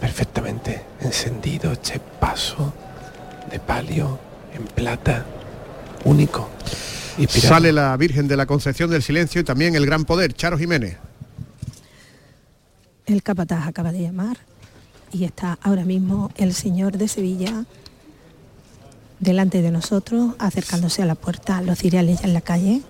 [0.00, 2.72] perfectamente encendido este paso
[3.50, 4.18] de palio
[4.54, 5.24] en plata,
[6.04, 6.50] único.
[7.18, 7.54] Inspirado.
[7.54, 10.96] Sale la Virgen de la Concepción del Silencio y también el Gran Poder, Charo Jiménez.
[13.06, 14.38] El capataz acaba de llamar
[15.12, 17.64] y está ahora mismo el señor de Sevilla
[19.20, 22.82] delante de nosotros, acercándose a la puerta, los cireales ya en la calle.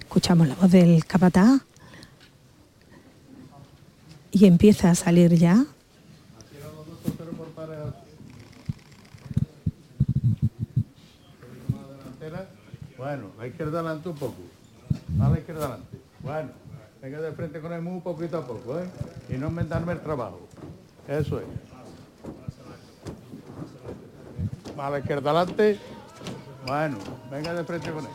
[0.00, 1.60] Escuchamos la voz del capataz
[4.30, 5.64] y empieza a salir ya.
[12.96, 14.34] Bueno, la izquierda adelante un poco.
[15.20, 15.98] A la izquierda adelante.
[16.22, 16.50] Bueno,
[17.06, 18.88] venga de frente con el muy poquito a poco, ¿eh?
[19.28, 20.40] Y no inventarme el trabajo.
[21.06, 21.46] Eso es.
[24.76, 25.78] A la izquierda adelante.
[26.66, 26.98] Bueno,
[27.30, 28.10] venga de frente con él.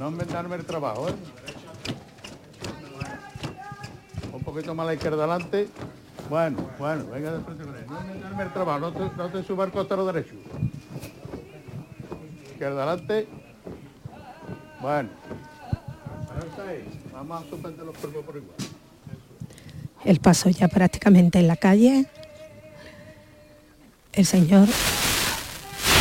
[0.00, 1.14] No inventarme el trabajo, ¿eh?
[4.32, 5.68] Un poquito más a la izquierda adelante.
[6.28, 7.86] Bueno, bueno, venga de frente con él.
[7.88, 10.34] No inventarme el trabajo, no te, no te suba al costado derecho.
[12.50, 13.28] Izquierda adelante.
[14.80, 15.10] Bueno.
[20.04, 22.06] El paso ya prácticamente en la calle.
[24.12, 24.68] El señor,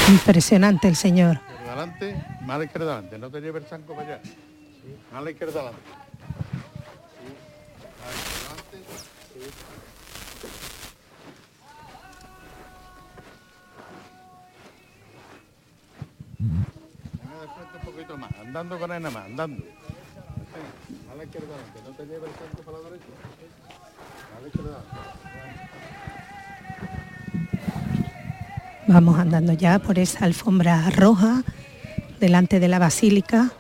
[0.10, 1.38] impresionante el señor.
[1.38, 3.18] Izquierda adelante, más a la izquierda adelante.
[3.18, 4.22] No te lleves el zanco para allá.
[5.12, 5.82] Más a la izquierda adelante.
[16.40, 19.64] Venga de frente un poquito más, andando con él nada más, andando.
[21.12, 23.06] A la izquierda adelante, no te lleves el zanco para la derecha.
[24.38, 24.84] A la izquierda.
[28.88, 31.44] Vamos andando ya por esa alfombra roja
[32.20, 33.52] delante de la basílica.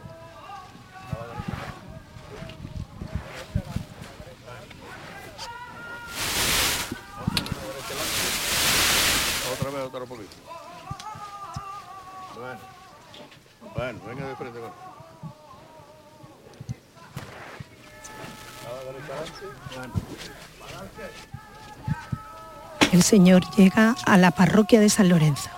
[23.13, 25.51] Señor llega a la parroquia de San Lorenzo.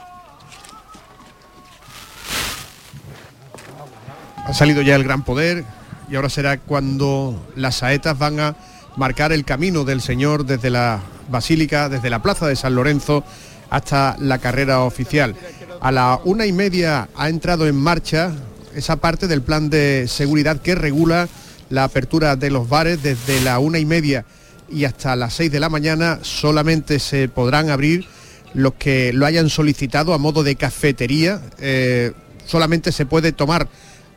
[4.45, 5.63] Ha salido ya el Gran Poder
[6.11, 8.57] y ahora será cuando las saetas van a
[8.97, 10.99] marcar el camino del Señor desde la
[11.29, 13.23] Basílica, desde la Plaza de San Lorenzo
[13.69, 15.33] hasta la carrera oficial.
[15.79, 18.33] A la una y media ha entrado en marcha
[18.75, 21.29] esa parte del plan de seguridad que regula
[21.69, 24.25] la apertura de los bares desde la una y media
[24.69, 28.05] y hasta las 6 de la mañana solamente se podrán abrir
[28.53, 31.41] los que lo hayan solicitado a modo de cafetería.
[31.59, 32.13] Eh,
[32.45, 33.67] solamente se puede tomar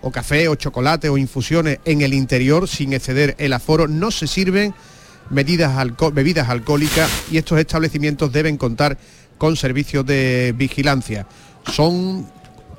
[0.01, 3.89] o café o chocolate o infusiones en el interior sin exceder el aforo.
[3.89, 4.75] No se sirven
[5.31, 8.97] medidas bebidas alcohólicas y estos establecimientos deben contar
[9.37, 11.27] con servicios de vigilancia.
[11.73, 12.27] Son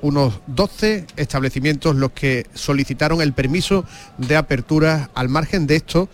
[0.02, 3.86] unos 12 establecimientos los que solicitaron el permiso
[4.18, 6.10] de apertura al margen de esto.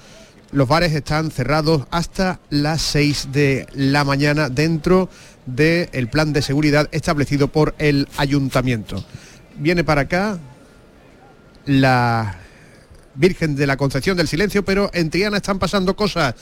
[0.56, 5.10] Los bares están cerrados hasta las 6 de la mañana dentro
[5.46, 9.04] del plan de seguridad establecido por el ayuntamiento.
[9.58, 10.38] Viene para acá
[11.66, 12.38] la
[13.16, 16.36] Virgen de la Concepción del Silencio, pero en Triana están pasando cosas.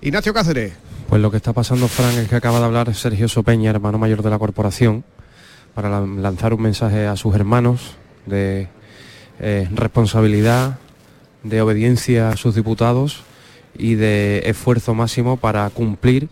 [0.00, 0.72] Ignacio Cáceres.
[1.08, 4.22] Pues lo que está pasando, Fran, es que acaba de hablar Sergio Sopeña, hermano mayor
[4.24, 5.04] de la corporación,
[5.76, 8.66] para la- lanzar un mensaje a sus hermanos de
[9.38, 10.78] eh, responsabilidad,
[11.42, 13.22] de obediencia a sus diputados
[13.76, 16.28] y de esfuerzo máximo para cumplir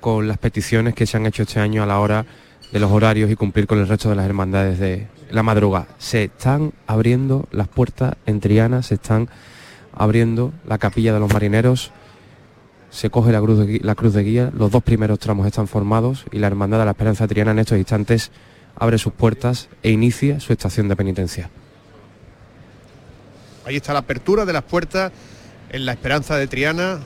[0.00, 2.26] con las peticiones que se han hecho este año a la hora
[2.72, 5.88] de los horarios y cumplir con el resto de las hermandades de la madrugada.
[5.98, 9.28] Se están abriendo las puertas en Triana, se están
[9.92, 11.92] abriendo la capilla de los marineros
[12.90, 16.24] se coge la cruz, de, la cruz de guía, los dos primeros tramos están formados
[16.32, 18.30] y la Hermandad de la Esperanza Triana en estos instantes
[18.76, 21.50] abre sus puertas e inicia su estación de penitencia.
[23.68, 25.12] Ahí está la apertura de las puertas
[25.68, 27.00] en la Esperanza de Triana,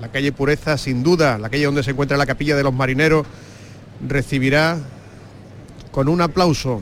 [0.00, 3.26] la calle Pureza, sin duda, la calle donde se encuentra la capilla de los marineros,
[4.08, 4.78] recibirá
[5.90, 6.80] con un aplauso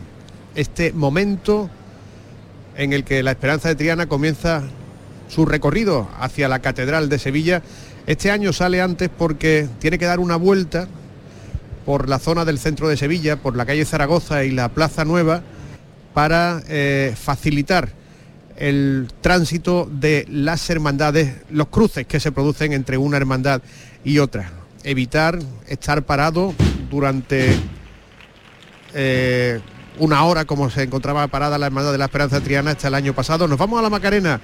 [0.55, 1.69] este momento
[2.77, 4.63] en el que la Esperanza de Triana comienza
[5.29, 7.63] su recorrido hacia la Catedral de Sevilla.
[8.07, 10.87] Este año sale antes porque tiene que dar una vuelta
[11.85, 15.43] por la zona del centro de Sevilla, por la calle Zaragoza y la Plaza Nueva,
[16.15, 18.06] para eh, facilitar
[18.57, 23.63] el tránsito de las hermandades, los cruces que se producen entre una hermandad
[24.05, 24.51] y otra.
[24.83, 26.55] Evitar estar parado
[26.91, 27.57] durante
[28.95, 29.61] eh,
[29.99, 33.15] una hora como se encontraba parada la Hermandad de la Esperanza Triana hasta el año
[33.15, 33.49] pasado.
[33.49, 34.41] Nos vamos a la Macarena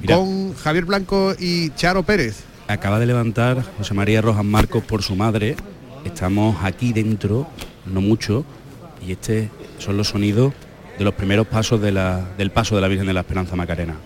[0.00, 0.16] Mira.
[0.16, 2.44] con Javier Blanco y Charo Pérez.
[2.68, 5.56] Acaba de levantar José María Rojas Marcos por su madre.
[6.04, 7.46] Estamos aquí dentro,
[7.86, 8.44] no mucho,
[9.06, 10.52] y este son los sonidos
[11.02, 13.96] de los primeros pasos de la- del paso de la Virgen de la Esperanza Macarena.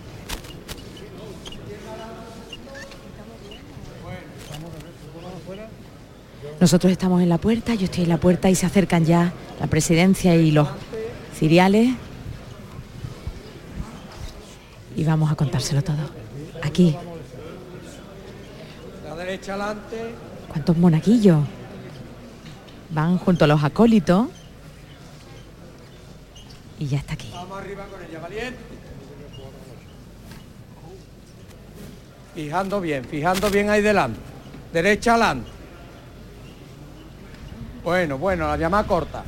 [6.59, 9.67] Nosotros estamos en la puerta, yo estoy en la puerta y se acercan ya la
[9.67, 10.67] presidencia y los
[11.35, 11.89] ciriales.
[14.95, 15.97] Y vamos a contárselo todo.
[16.63, 16.95] Aquí,
[19.07, 20.15] La derecha adelante.
[20.47, 21.39] ¿cuántos monaguillos?
[22.89, 24.27] Van junto a los acólitos.
[26.79, 27.29] Y ya está aquí.
[27.33, 28.59] Vamos arriba con ella, valiente.
[32.35, 34.19] Fijando bien, fijando bien ahí delante.
[34.71, 35.49] Derecha adelante.
[37.83, 39.23] Bueno, bueno, la llamada corta.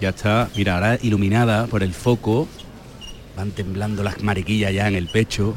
[0.00, 2.46] Ya está, mira, ahora iluminada por el foco.
[3.36, 5.54] Van temblando las mariquillas ya en el pecho.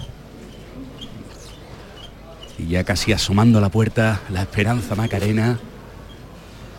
[2.58, 5.60] Y ya casi asomando a la puerta la Esperanza Macarena.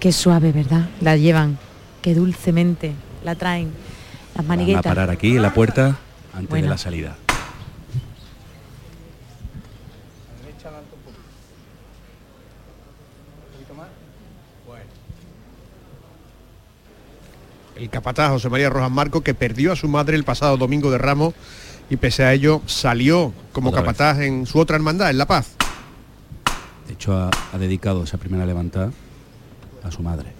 [0.03, 0.89] Qué suave, ¿verdad?
[1.01, 1.59] La llevan,
[2.03, 2.93] qué dulcemente
[3.23, 3.71] la traen.
[4.35, 4.83] Las Van a maniguetas.
[4.83, 5.97] parar aquí en la puerta
[6.35, 6.65] antes Bueno.
[6.65, 7.17] de la salida.
[17.77, 20.99] El capataz José María Rojas Marco, que perdió a su madre el pasado domingo de
[20.99, 21.35] Ramos
[21.91, 23.89] y pese a ello salió como Otra vez.
[23.97, 25.55] capataz en su otra hermandad, en La Paz.
[26.87, 28.93] De hecho, ha, ha dedicado esa primera levantada
[29.85, 30.33] a su madre.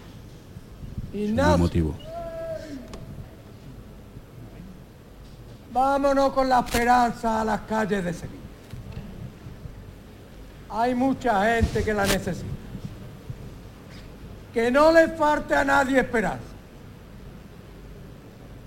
[1.13, 1.95] Sin ningún motivo.
[5.73, 8.39] vámonos con la esperanza a las calles de Sevilla.
[10.71, 12.47] Hay mucha gente que la necesita.
[14.53, 16.45] Que no le falte a nadie esperanza.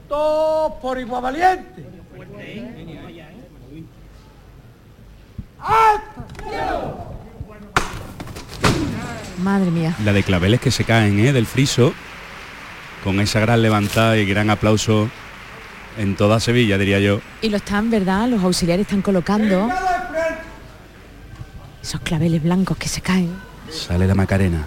[0.07, 1.86] Todos por igual valiente.
[9.40, 9.96] Madre mía.
[10.04, 11.34] La de claveles que se caen ¿eh?
[11.34, 11.94] del friso,
[13.04, 15.10] con esa gran levantada y gran aplauso
[15.98, 17.22] en toda Sevilla, diría yo.
[17.42, 18.28] Y lo están, ¿verdad?
[18.28, 19.70] Los auxiliares están colocando
[21.82, 23.36] esos claveles blancos que se caen.
[23.70, 24.66] Sale la Macarena.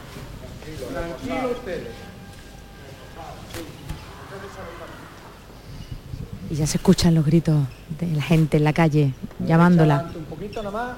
[6.50, 7.60] Y ya se escuchan los gritos
[7.98, 10.10] de la gente en la calle llamándola.
[10.14, 10.96] Un poquito más.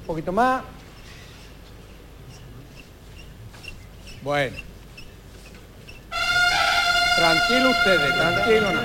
[0.00, 0.62] Un poquito más.
[4.22, 4.56] Bueno.
[7.16, 8.84] Tranquilo ustedes, tranquilo más.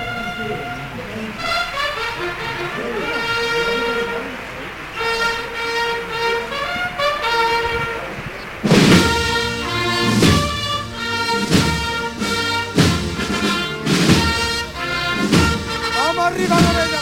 [15.98, 17.00] Vamos arriba la derecha.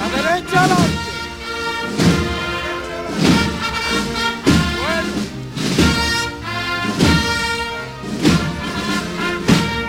[0.00, 1.03] La derecha.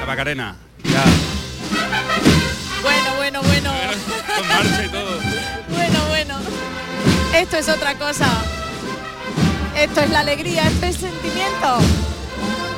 [0.06, 0.56] La Macarena.
[0.84, 1.04] Ya.
[2.84, 3.72] Bueno, bueno, bueno.
[4.38, 5.20] Con marcha y todo.
[5.68, 6.36] Bueno, bueno.
[7.34, 8.28] Esto es otra cosa.
[9.76, 11.80] Esto es la alegría, esto es sentimiento.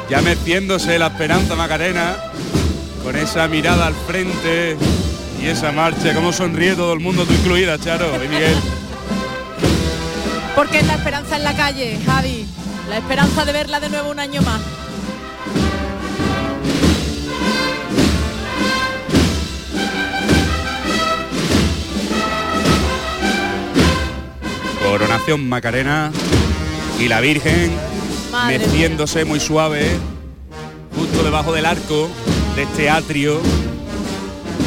[0.09, 2.15] Ya metiéndose la esperanza Macarena,
[3.03, 4.78] con esa mirada al frente
[5.41, 8.55] y esa marcha, cómo sonríe todo el mundo, tú incluida, Charo y Miguel.
[10.55, 12.45] Porque es la esperanza en la calle, Javi.
[12.89, 14.61] La esperanza de verla de nuevo un año más.
[25.36, 26.11] Macarena
[26.99, 27.71] y la Virgen
[28.32, 29.86] Madre meciéndose muy suave,
[30.95, 32.09] justo debajo del arco
[32.55, 33.39] de este atrio.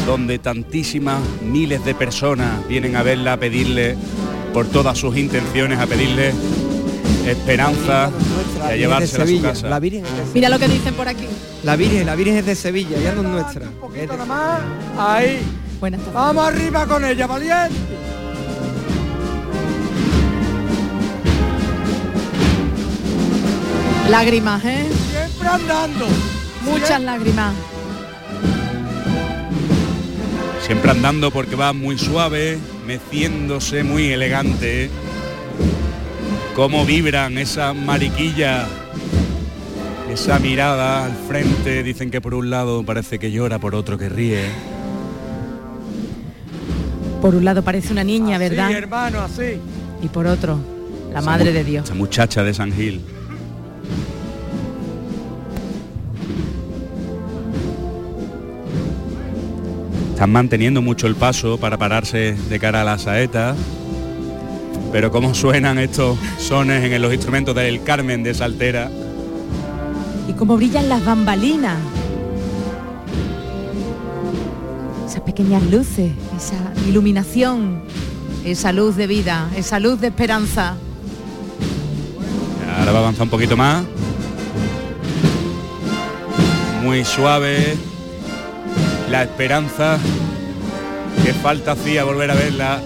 [0.06, 3.96] donde tantísimas miles de personas vienen a verla, a pedirle
[4.52, 6.32] por todas sus intenciones, a pedirle
[7.26, 8.10] esperanza
[8.70, 9.68] y a llevársela a su casa.
[9.68, 10.02] La Virgen
[10.34, 11.26] Mira lo que dicen por aquí.
[11.62, 13.66] La Virgen, la Virgen es de Sevilla, ya no es nuestra.
[13.94, 14.60] Es de- Nada más,
[14.98, 15.38] ahí.
[15.78, 16.14] Buenas tardes.
[16.14, 17.74] Vamos arriba con ella, valiente.
[24.10, 24.88] Lágrimas, ¿eh?
[25.12, 26.06] Siempre andando.
[26.64, 27.54] Muchas lágrimas.
[30.66, 32.58] Siempre andando porque va muy suave,
[32.88, 34.90] meciéndose muy elegante.
[36.56, 38.66] Cómo vibran esas mariquillas,
[40.12, 41.84] esa mirada al frente.
[41.84, 44.46] Dicen que por un lado parece que llora, por otro que ríe.
[47.22, 48.70] Por un lado parece una niña, ¿verdad?
[48.70, 49.60] Sí, hermano, así.
[50.02, 50.58] Y por otro,
[51.12, 51.84] la Madre de Dios.
[51.84, 53.00] Esa muchacha de San Gil.
[60.20, 63.56] Están manteniendo mucho el paso para pararse de cara a la saeta.
[64.92, 68.90] Pero cómo suenan estos sones en los instrumentos del Carmen de Saltera.
[70.28, 71.78] Y cómo brillan las bambalinas.
[75.08, 77.80] Esas pequeñas luces, esa iluminación,
[78.44, 80.76] esa luz de vida, esa luz de esperanza.
[82.78, 83.86] Ahora va a avanzar un poquito más.
[86.82, 87.78] Muy suave.
[89.10, 89.98] La esperanza
[91.24, 92.80] que falta hacía volver a verla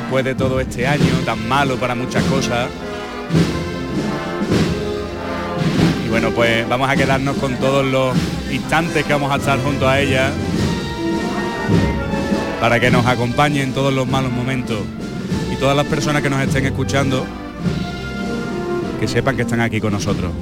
[0.00, 2.68] después de todo este año tan malo para muchas cosas.
[6.04, 8.16] Y bueno, pues vamos a quedarnos con todos los
[8.50, 10.32] instantes que vamos a estar junto a ella
[12.60, 14.80] para que nos acompañe en todos los malos momentos.
[15.52, 17.24] Y todas las personas que nos estén escuchando,
[18.98, 20.32] que sepan que están aquí con nosotros.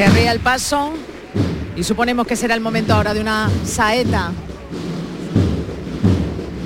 [0.00, 0.94] Se arrea el paso
[1.76, 4.32] y suponemos que será el momento ahora de una saeta.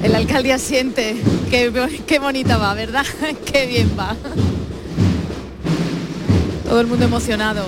[0.04, 1.16] El alcalde asiente.
[1.50, 3.04] Qué, bo- qué bonita va, ¿verdad?
[3.52, 4.14] qué bien va.
[6.62, 7.64] Todo el mundo emocionado.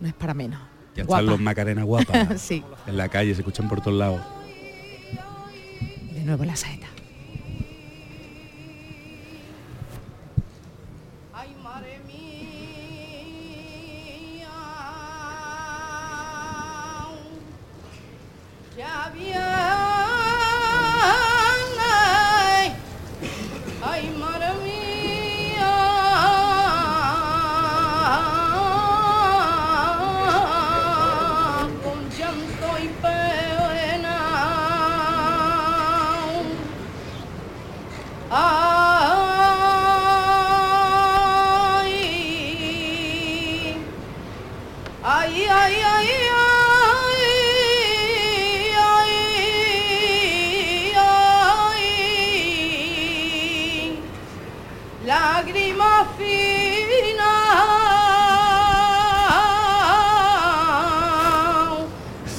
[0.00, 0.58] No es para menos.
[0.96, 1.20] Ya Guapa.
[1.20, 2.64] están los Macarena guapas sí.
[2.88, 4.20] en la calle, se escuchan por todos lados.
[6.12, 6.88] De nuevo la saeta.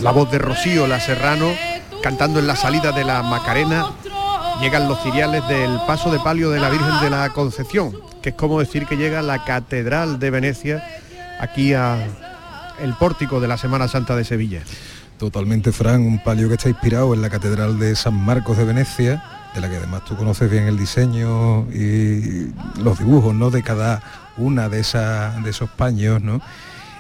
[0.06, 1.52] La voz de Rocío La Serrano
[2.04, 3.88] cantando en la salida de la Macarena.
[4.62, 7.92] Llegan los ciriales del paso de palio de la Virgen de la Concepción,
[8.22, 10.88] que es como decir que llega la Catedral de Venecia
[11.40, 11.98] aquí a
[12.80, 14.62] el pórtico de la Semana Santa de Sevilla.
[15.18, 19.24] Totalmente, Fran, un palio que está inspirado en la Catedral de San Marcos de Venecia,
[19.56, 23.50] de la que además tú conoces bien el diseño y los dibujos, ¿no?
[23.50, 24.04] De cada
[24.38, 26.42] una de, de esos paños, ¿no?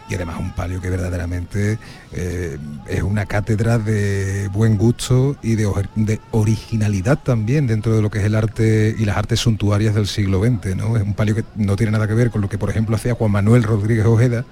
[0.07, 1.79] Y además un palio que verdaderamente
[2.11, 8.03] eh, es una cátedra de buen gusto y de, or- de originalidad también dentro de
[8.03, 10.95] lo que es el arte y las artes suntuarias del siglo XX, ¿no?
[10.95, 13.15] Es un palio que no tiene nada que ver con lo que, por ejemplo, hacía
[13.15, 14.45] Juan Manuel Rodríguez Ojeda,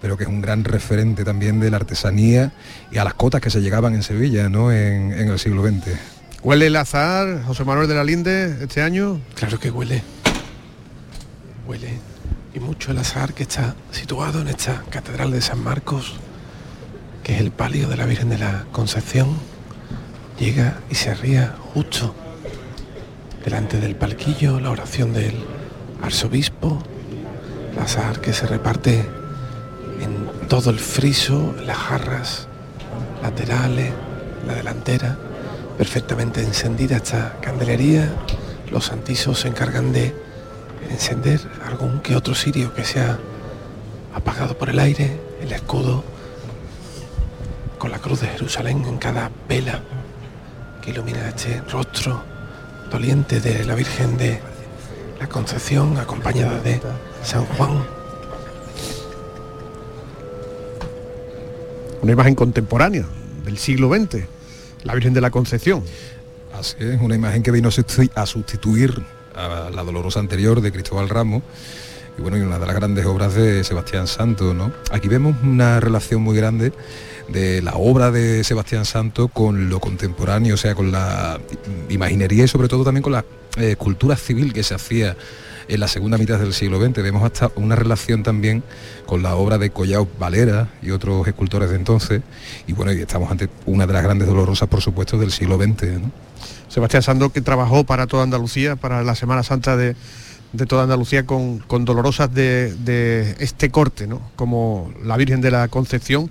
[0.00, 2.52] pero que es un gran referente también de la artesanía
[2.92, 4.70] y a las cotas que se llegaban en Sevilla ¿no?
[4.70, 5.96] en, en el siglo XX.
[6.44, 9.20] ¿Huele el azar, José Manuel de la Linde, este año?
[9.34, 10.04] Claro que huele.
[11.66, 11.98] Huele.
[12.56, 16.14] Y mucho el azar que está situado en esta Catedral de San Marcos,
[17.22, 19.28] que es el palio de la Virgen de la Concepción.
[20.38, 22.14] Llega y se arría justo
[23.44, 25.34] delante del palquillo, la oración del
[26.00, 26.82] arzobispo,
[27.74, 29.04] el azar que se reparte
[30.00, 32.48] en todo el friso, las jarras
[33.22, 33.92] laterales,
[34.46, 35.18] la delantera,
[35.76, 38.08] perfectamente encendida esta candelería.
[38.70, 40.25] Los santisos se encargan de
[40.90, 43.18] encender algún que otro cirio que se ha
[44.14, 46.04] apagado por el aire, el escudo
[47.78, 49.82] con la cruz de Jerusalén en cada vela
[50.80, 52.22] que ilumina este rostro
[52.90, 54.40] doliente de la Virgen de
[55.20, 56.80] la Concepción, acompañada de
[57.22, 57.84] San Juan.
[62.02, 63.04] Una imagen contemporánea
[63.44, 64.24] del siglo XX,
[64.84, 65.82] la Virgen de la Concepción.
[66.58, 67.68] Así es, una imagen que vino
[68.14, 69.02] a sustituir
[69.36, 71.42] a la dolorosa anterior de Cristóbal Ramos
[72.18, 74.72] y bueno, y una de las grandes obras de Sebastián Santo, ¿no?
[74.90, 76.72] Aquí vemos una relación muy grande
[77.28, 81.38] de la obra de Sebastián Santo con lo contemporáneo, o sea, con la
[81.88, 83.24] imaginería y sobre todo también con la
[83.58, 85.16] eh, cultura civil que se hacía
[85.68, 87.02] en la segunda mitad del siglo XX.
[87.02, 88.62] Vemos hasta una relación también
[89.06, 92.22] con la obra de Collao Valera y otros escultores de entonces.
[92.66, 96.00] Y bueno, y estamos ante una de las grandes dolorosas, por supuesto, del siglo XX.
[96.68, 99.96] Sebastián Sando que trabajó para toda Andalucía, para la Semana Santa de,
[100.52, 104.20] de toda Andalucía con, con dolorosas de, de este corte, ¿no?
[104.36, 106.30] como la Virgen de la Concepción,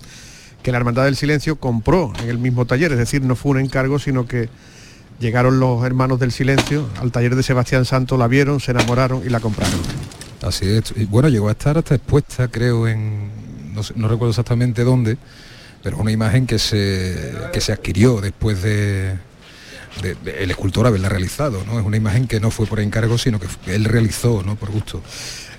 [0.62, 3.60] que la Hermandad del Silencio compró en el mismo taller, es decir, no fue un
[3.60, 4.50] encargo, sino que
[5.20, 9.30] llegaron los hermanos del Silencio al taller de Sebastián Santo, la vieron, se enamoraron y
[9.30, 9.80] la compraron.
[10.42, 10.94] Así es.
[10.96, 13.74] Y bueno, llegó a estar hasta expuesta, creo, en.
[13.74, 15.18] No, sé- no recuerdo exactamente dónde,
[15.84, 19.16] pero es una imagen que se, que se adquirió después de,
[20.02, 21.80] de- de el escultor haberla realizado, ¿no?
[21.80, 24.56] Es una imagen que no fue por encargo, sino que él realizó, ¿no?
[24.56, 25.02] Por gusto.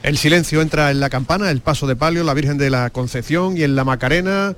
[0.02, 3.57] El silencio entra en la campana, el paso de palio, la Virgen de la Concepción
[3.57, 4.54] y en la Macarena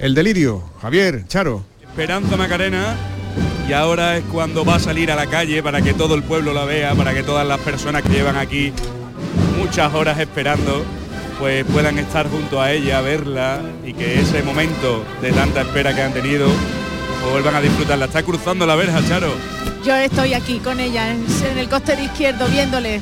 [0.00, 0.64] el delirio.
[0.82, 1.64] Javier, Charo.
[1.82, 2.96] Esperanza Macarena
[3.68, 6.54] y ahora es cuando va a salir a la calle para que todo el pueblo
[6.54, 8.72] la vea, para que todas las personas que llevan aquí
[9.58, 10.84] muchas horas esperando
[11.38, 16.02] pues puedan estar junto a ella, verla y que ese momento de tanta espera que
[16.02, 16.48] han tenido
[17.20, 18.06] pues vuelvan a disfrutarla.
[18.06, 19.32] Está cruzando la verja, Charo.
[19.84, 21.26] Yo estoy aquí con ella en,
[21.58, 23.00] el costero izquierdo viéndole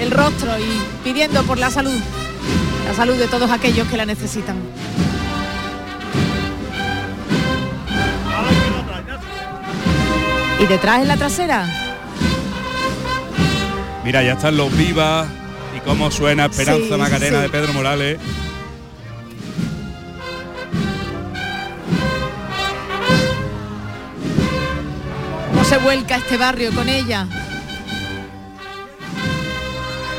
[0.00, 1.98] el rostro y pidiendo por la salud,
[2.86, 4.56] la salud de todos aquellos que la necesitan.
[10.60, 11.66] Y detrás en la trasera,
[14.04, 15.28] Mira, ya están los vivas
[15.76, 17.42] y cómo suena Esperanza Sí, Macarena sí.
[17.42, 18.18] de Pedro Morales.
[25.50, 27.26] cómo se vuelca este barrio con ella.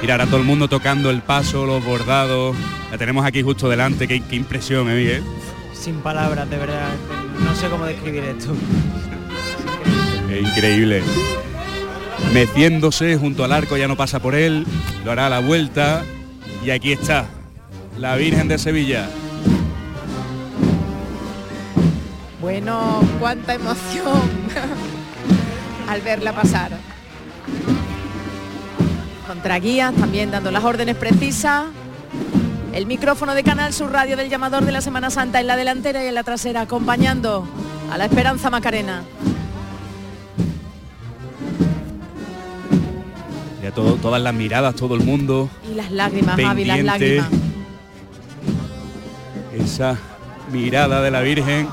[0.02, 2.56] Mira, ahora todo el mundo tocando el paso, los bordados.
[2.92, 5.24] La tenemos aquí justo delante, qué, qué impresión, ¿eh, Miguel?
[5.74, 6.90] Sin palabras, de verdad.
[7.40, 8.54] No sé cómo describir esto.
[10.40, 11.04] Increíble.
[12.34, 14.66] Meciéndose junto al arco, ya no pasa por él,
[15.04, 16.04] lo hará la vuelta.
[16.64, 17.26] Y aquí está,
[17.98, 19.10] la Virgen de Sevilla.
[22.40, 24.22] Bueno, cuánta emoción
[25.90, 26.72] al verla pasar.
[29.28, 31.66] Contra guías, también dando las órdenes precisas.
[32.74, 36.04] El micrófono de Canal Sur Radio del llamador de la Semana Santa en la delantera
[36.04, 37.46] y en la trasera, acompañando
[37.92, 39.04] a la Esperanza Macarena.
[43.62, 45.50] Ya todo, todas las miradas, todo el mundo.
[45.70, 47.30] Y las lágrimas, Javi, las lágrimas.
[49.54, 49.98] Esa
[50.52, 51.68] mirada de la Virgen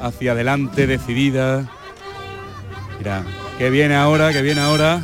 [0.00, 1.68] hacia adelante, decidida.
[2.98, 3.24] Mira,
[3.58, 5.02] que viene ahora, que viene ahora.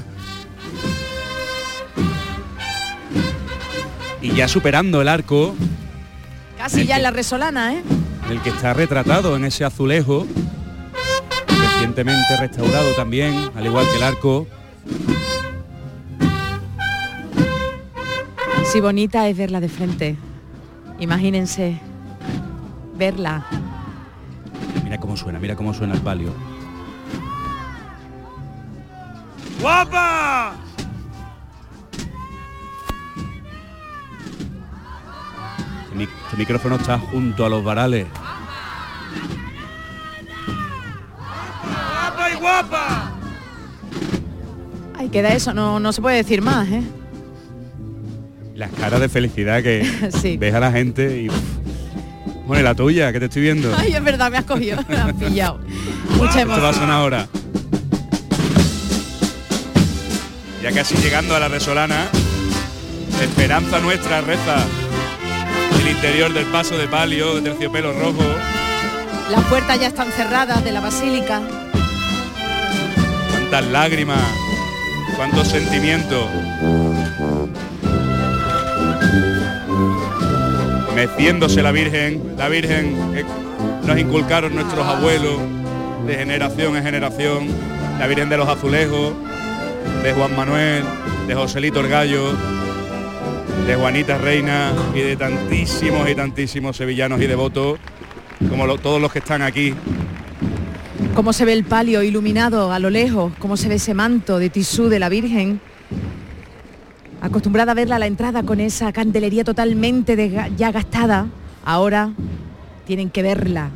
[4.22, 5.54] Y ya superando el arco,
[6.56, 7.82] Casi ya en la resolana, ¿eh?
[8.30, 10.26] el que está retratado en ese azulejo,
[11.46, 14.46] recientemente restaurado también, al igual que el arco.
[18.74, 20.16] Si bonita es verla de frente.
[20.98, 21.78] Imagínense
[22.96, 23.46] verla.
[24.82, 26.32] Mira cómo suena, mira cómo suena el palio.
[29.60, 30.54] ¡Guapa!
[35.84, 38.06] Este, mi- este micrófono está junto a los varales.
[41.62, 43.12] ¡Guapa y guapa!
[44.98, 46.82] Ay, queda eso, no, no se puede decir más, ¿eh?
[48.54, 49.84] Las caras de felicidad que
[50.22, 50.36] Sí.
[50.36, 51.28] ves a la gente y...
[52.46, 53.74] Bueno, y la tuya, que te estoy viendo.
[53.78, 55.60] Ay, es verdad, me has cogido, me has pillado.
[56.16, 56.74] Mucha Esto va a emoción.
[56.74, 57.26] sonar ahora.
[60.62, 62.06] Ya casi llegando a la resolana,
[63.22, 64.56] esperanza nuestra reza
[65.80, 68.22] el interior del paso de palio de terciopelo rojo.
[69.30, 71.42] Las puertas ya están cerradas de la basílica.
[73.30, 74.22] Cuántas lágrimas,
[75.16, 76.26] cuántos sentimientos.
[80.94, 83.24] Meciéndose la Virgen, la Virgen que
[83.86, 85.40] nos inculcaron nuestros abuelos
[86.06, 87.48] de generación en generación,
[87.98, 89.12] la Virgen de los Azulejos,
[90.02, 90.84] de Juan Manuel,
[91.26, 92.32] de Joselito el Gallo,
[93.66, 97.78] de Juanita Reina y de tantísimos y tantísimos sevillanos y devotos,
[98.48, 99.74] como todos los que están aquí.
[101.14, 104.50] Cómo se ve el palio iluminado a lo lejos, cómo se ve ese manto de
[104.50, 105.60] tisú de la Virgen.
[107.24, 110.14] Acostumbrada a verla a la entrada con esa candelería totalmente
[110.58, 111.26] ya gastada,
[111.64, 112.10] ahora
[112.86, 113.70] tienen que verla,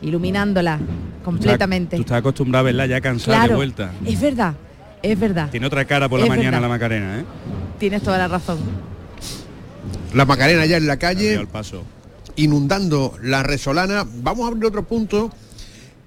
[0.00, 0.78] iluminándola
[1.22, 1.96] completamente.
[1.96, 3.92] Tú estás acostumbrado a verla ya cansada de vuelta.
[4.06, 4.54] es verdad,
[5.02, 5.50] es verdad.
[5.50, 6.62] Tiene otra cara por la Es mañana verdad.
[6.62, 7.24] la Macarena, ¿eh?
[7.78, 8.58] Tienes toda la razón.
[10.14, 11.84] La Macarena ya en la calle, Al paso.
[12.36, 14.06] inundando la Resolana.
[14.22, 15.30] Vamos a abrir otro punto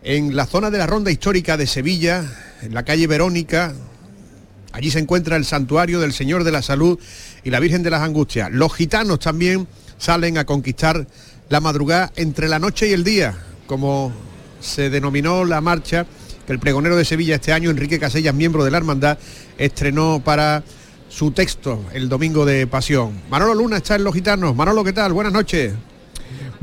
[0.01, 2.23] en la zona de la ronda histórica de Sevilla,
[2.63, 3.73] en la calle Verónica.
[4.73, 6.99] Allí se encuentra el santuario del Señor de la Salud
[7.43, 8.51] y la Virgen de las Angustias.
[8.51, 9.67] Los gitanos también
[9.99, 11.07] salen a conquistar
[11.49, 14.11] la madrugada entre la noche y el día, como
[14.59, 16.07] se denominó la marcha
[16.47, 19.19] que el pregonero de Sevilla este año, Enrique Casellas, miembro de la hermandad,
[19.59, 20.63] estrenó para
[21.07, 23.21] su texto el domingo de Pasión.
[23.29, 24.55] Manolo Luna está en Los Gitanos.
[24.55, 25.13] Manolo, ¿qué tal?
[25.13, 25.73] Buenas noches.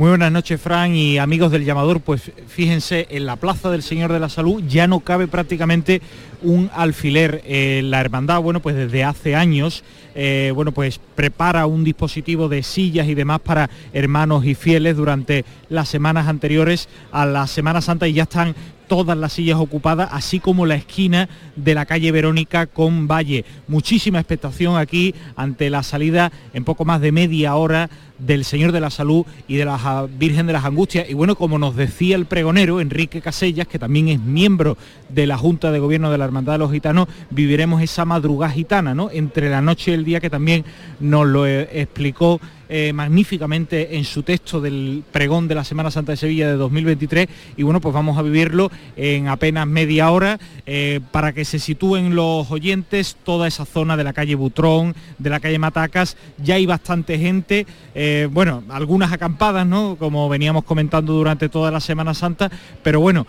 [0.01, 2.01] Muy buenas noches, Fran y amigos del llamador.
[2.01, 6.01] Pues fíjense, en la Plaza del Señor de la Salud ya no cabe prácticamente
[6.41, 7.43] un alfiler.
[7.45, 9.85] Eh, la hermandad, bueno, pues desde hace años,
[10.15, 15.45] eh, bueno, pues prepara un dispositivo de sillas y demás para hermanos y fieles durante
[15.69, 18.55] las semanas anteriores a la Semana Santa y ya están
[18.91, 23.45] todas las sillas ocupadas, así como la esquina de la calle Verónica con Valle.
[23.68, 27.88] Muchísima expectación aquí ante la salida en poco más de media hora
[28.18, 31.09] del Señor de la Salud y de la Virgen de las Angustias.
[31.09, 34.76] Y bueno, como nos decía el pregonero Enrique Casellas, que también es miembro
[35.09, 38.93] de la Junta de Gobierno de la Hermandad de los Gitanos, viviremos esa madrugada gitana,
[38.93, 39.09] ¿no?
[39.12, 40.64] Entre la noche y el día, que también
[40.99, 42.41] nos lo eh, explicó
[42.73, 47.27] eh, magníficamente en su texto del pregón de la Semana Santa de Sevilla de 2023
[47.57, 52.14] y bueno pues vamos a vivirlo en apenas media hora eh, para que se sitúen
[52.14, 56.64] los oyentes toda esa zona de la calle Butrón, de la calle Matacas, ya hay
[56.64, 57.66] bastante gente,
[57.97, 59.97] eh, bueno, algunas acampadas, ¿no?
[59.99, 62.53] Como veníamos comentando durante toda la Semana Santa,
[62.85, 63.27] pero bueno,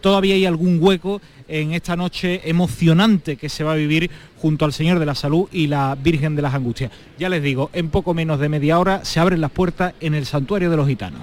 [0.00, 4.72] todavía hay algún hueco en esta noche emocionante que se va a vivir junto al
[4.72, 6.90] Señor de la Salud y la Virgen de las Angustias.
[7.18, 10.26] Ya les digo, en poco menos de media hora se abren las puertas en el
[10.26, 11.20] Santuario de los Gitanos.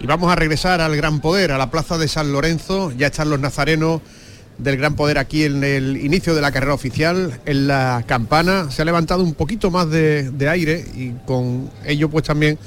[0.00, 2.90] Y vamos a regresar al Gran Poder, a la plaza de San Lorenzo.
[2.96, 4.00] Ya están los nazarenos
[4.56, 8.70] del Gran Poder aquí en el inicio de la carrera oficial, en la campana.
[8.70, 12.58] Se ha levantado un poquito más de, aire y con ello pues también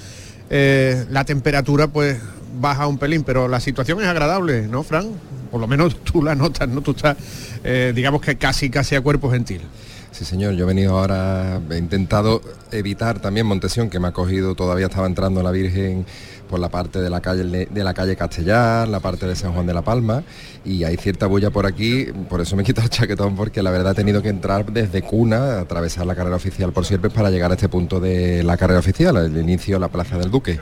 [0.50, 2.20] eh, la temperatura pues
[2.60, 5.08] baja un pelín, pero la situación es agradable, ¿no, Fran?
[5.54, 6.82] Por lo menos tú la notas, ¿no?
[6.82, 7.16] Tú estás,
[7.64, 9.62] eh, digamos que casi, casi a cuerpo gentil.
[10.10, 12.42] Sí, señor, yo he venido ahora, he intentado
[12.72, 16.08] evitar también Montesión, que me ha cogido, todavía estaba entrando la Virgen
[16.50, 19.68] por la parte de la calle de la calle Castellar, la parte de San Juan
[19.68, 20.24] de la Palma,
[20.66, 23.70] y hay cierta bulla por aquí, por eso me he quitado el chaquetón, porque la
[23.70, 27.52] verdad he tenido que entrar desde cuna, atravesar la carrera oficial por Sierpes para llegar
[27.52, 30.60] a este punto de la carrera oficial, el inicio de la Plaza del Duque.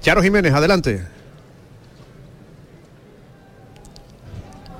[0.00, 1.17] Charo Jiménez, adelante.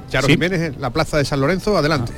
[0.09, 0.33] Charo Sí.
[0.33, 2.13] Jiménez, en la plaza de San Lorenzo, adelante.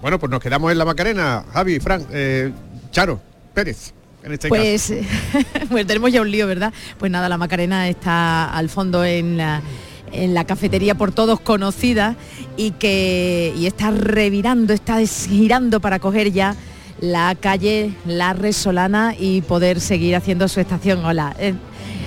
[0.00, 2.50] Bueno, pues nos quedamos en la Macarena, Javi, Fran, eh,
[2.90, 3.20] Charo,
[3.54, 3.92] Pérez,
[4.24, 4.60] en este caso.
[4.60, 4.92] Pues,
[5.70, 6.72] pues tenemos ya un lío, ¿verdad?
[6.98, 9.62] Pues nada, la Macarena está al fondo en la,
[10.10, 12.16] en la cafetería por todos conocida
[12.56, 16.56] y que y está revirando, está girando para coger ya
[17.00, 21.04] la calle La Resolana y poder seguir haciendo su estación.
[21.04, 21.34] Hola.
[21.38, 21.54] eh,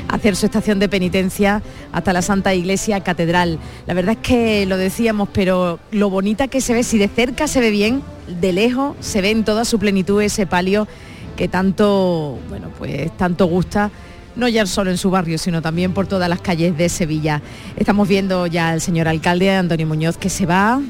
[0.08, 3.60] hacer su estación de penitencia hasta la Santa Iglesia Catedral.
[3.88, 7.48] La verdad es que lo decíamos, pero lo bonita que se ve, si de cerca
[7.48, 8.02] se ve bien,
[8.40, 10.88] de lejos se ve en toda su plenitud ese palio
[11.36, 13.92] que tanto, bueno, pues tanto gusta
[14.36, 17.42] no ya solo en su barrio, sino también por todas las calles de Sevilla.
[17.78, 20.82] Estamos viendo ya al señor alcalde Antonio Muñoz que se va.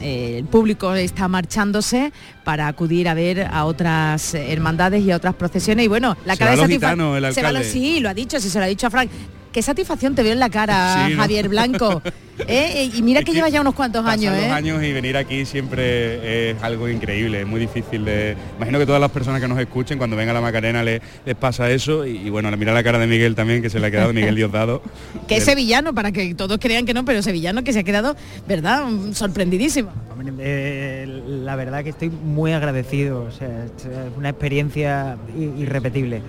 [0.00, 2.12] Eh, el público está marchándose
[2.44, 6.38] para acudir a ver a otras hermandades y a otras procesiones y bueno la Se
[6.38, 7.70] cara va de a los satisfa- gitanos, el se va a los- alcalde.
[7.80, 9.10] sí lo ha dicho sí se lo ha dicho a Frank
[9.52, 11.20] qué satisfacción te veo en la cara Sí, ¿no?
[11.20, 12.02] Javier Blanco
[12.48, 12.90] ¿eh?
[12.92, 14.50] y mira que, lleva ya unos cuantos años ¿eh?
[14.50, 18.36] años y venir aquí siempre es algo increíble, es muy difícil de...
[18.56, 21.70] Imagino que todas las personas que nos escuchen cuando venga la Macarena les, les pasa
[21.70, 24.12] eso y, y bueno, mira la cara de Miguel también que se le ha quedado,
[24.12, 24.82] Miguel Diosdado.
[25.28, 28.16] que es sevillano para que todos crean que no pero sevillano que se ha quedado
[28.46, 29.92] verdad sorprendidísimo
[30.38, 33.86] eh, la verdad que estoy muy agradecido, o sea, es
[34.16, 36.22] una experiencia irrepetible.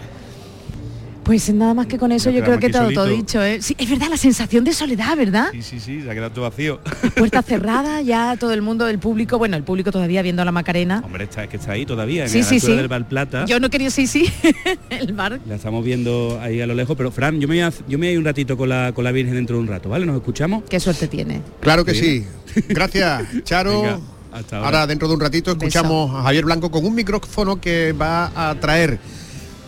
[1.24, 3.42] Pues nada más que con eso yo creo que todo, todo dicho.
[3.44, 3.62] ¿eh?
[3.62, 5.50] Sí, es verdad, la sensación de soledad, ¿verdad?
[5.52, 6.80] Sí, sí, sí, se ha quedado todo vacío.
[7.16, 10.52] Puerta cerrada, ya todo el mundo, el público, bueno, el público todavía viendo a la
[10.52, 11.02] Macarena.
[11.06, 12.76] Hombre, está, es que está ahí todavía, en Sí, la sí, sí.
[12.76, 13.46] del Val Plata.
[13.46, 14.32] Yo no quería, sí, sí,
[14.90, 15.40] el bar.
[15.48, 18.06] La estamos viendo ahí a lo lejos, pero Fran, yo me voy a, yo me
[18.06, 20.06] voy a ir un ratito con la, con la Virgen dentro de un rato, ¿vale?
[20.06, 20.64] ¿Nos escuchamos?
[20.70, 21.42] Qué suerte tiene.
[21.60, 22.26] Claro que Sí.
[22.68, 23.82] Gracias, Charo.
[23.84, 24.00] Venga,
[24.34, 24.68] hasta ahora.
[24.70, 24.88] ahora.
[24.88, 28.98] dentro de un ratito escuchamos a Javier Blanco con un micrófono que va a traer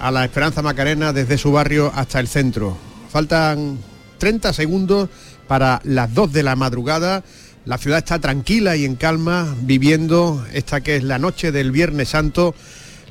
[0.03, 2.77] a la Esperanza Macarena desde su barrio hasta el centro.
[3.09, 3.79] Faltan
[4.17, 5.07] 30 segundos
[5.47, 7.23] para las 2 de la madrugada.
[7.63, 12.09] La ciudad está tranquila y en calma viviendo esta que es la noche del Viernes
[12.09, 12.53] Santo,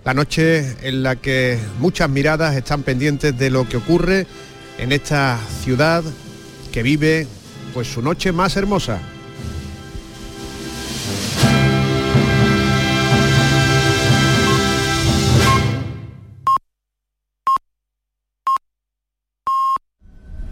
[0.05, 4.27] la noche en la que muchas miradas están pendientes de lo que ocurre
[4.77, 6.05] en esta ciudad
[6.73, 7.27] que vive
[7.73, 9.01] pues su noche más hermosa.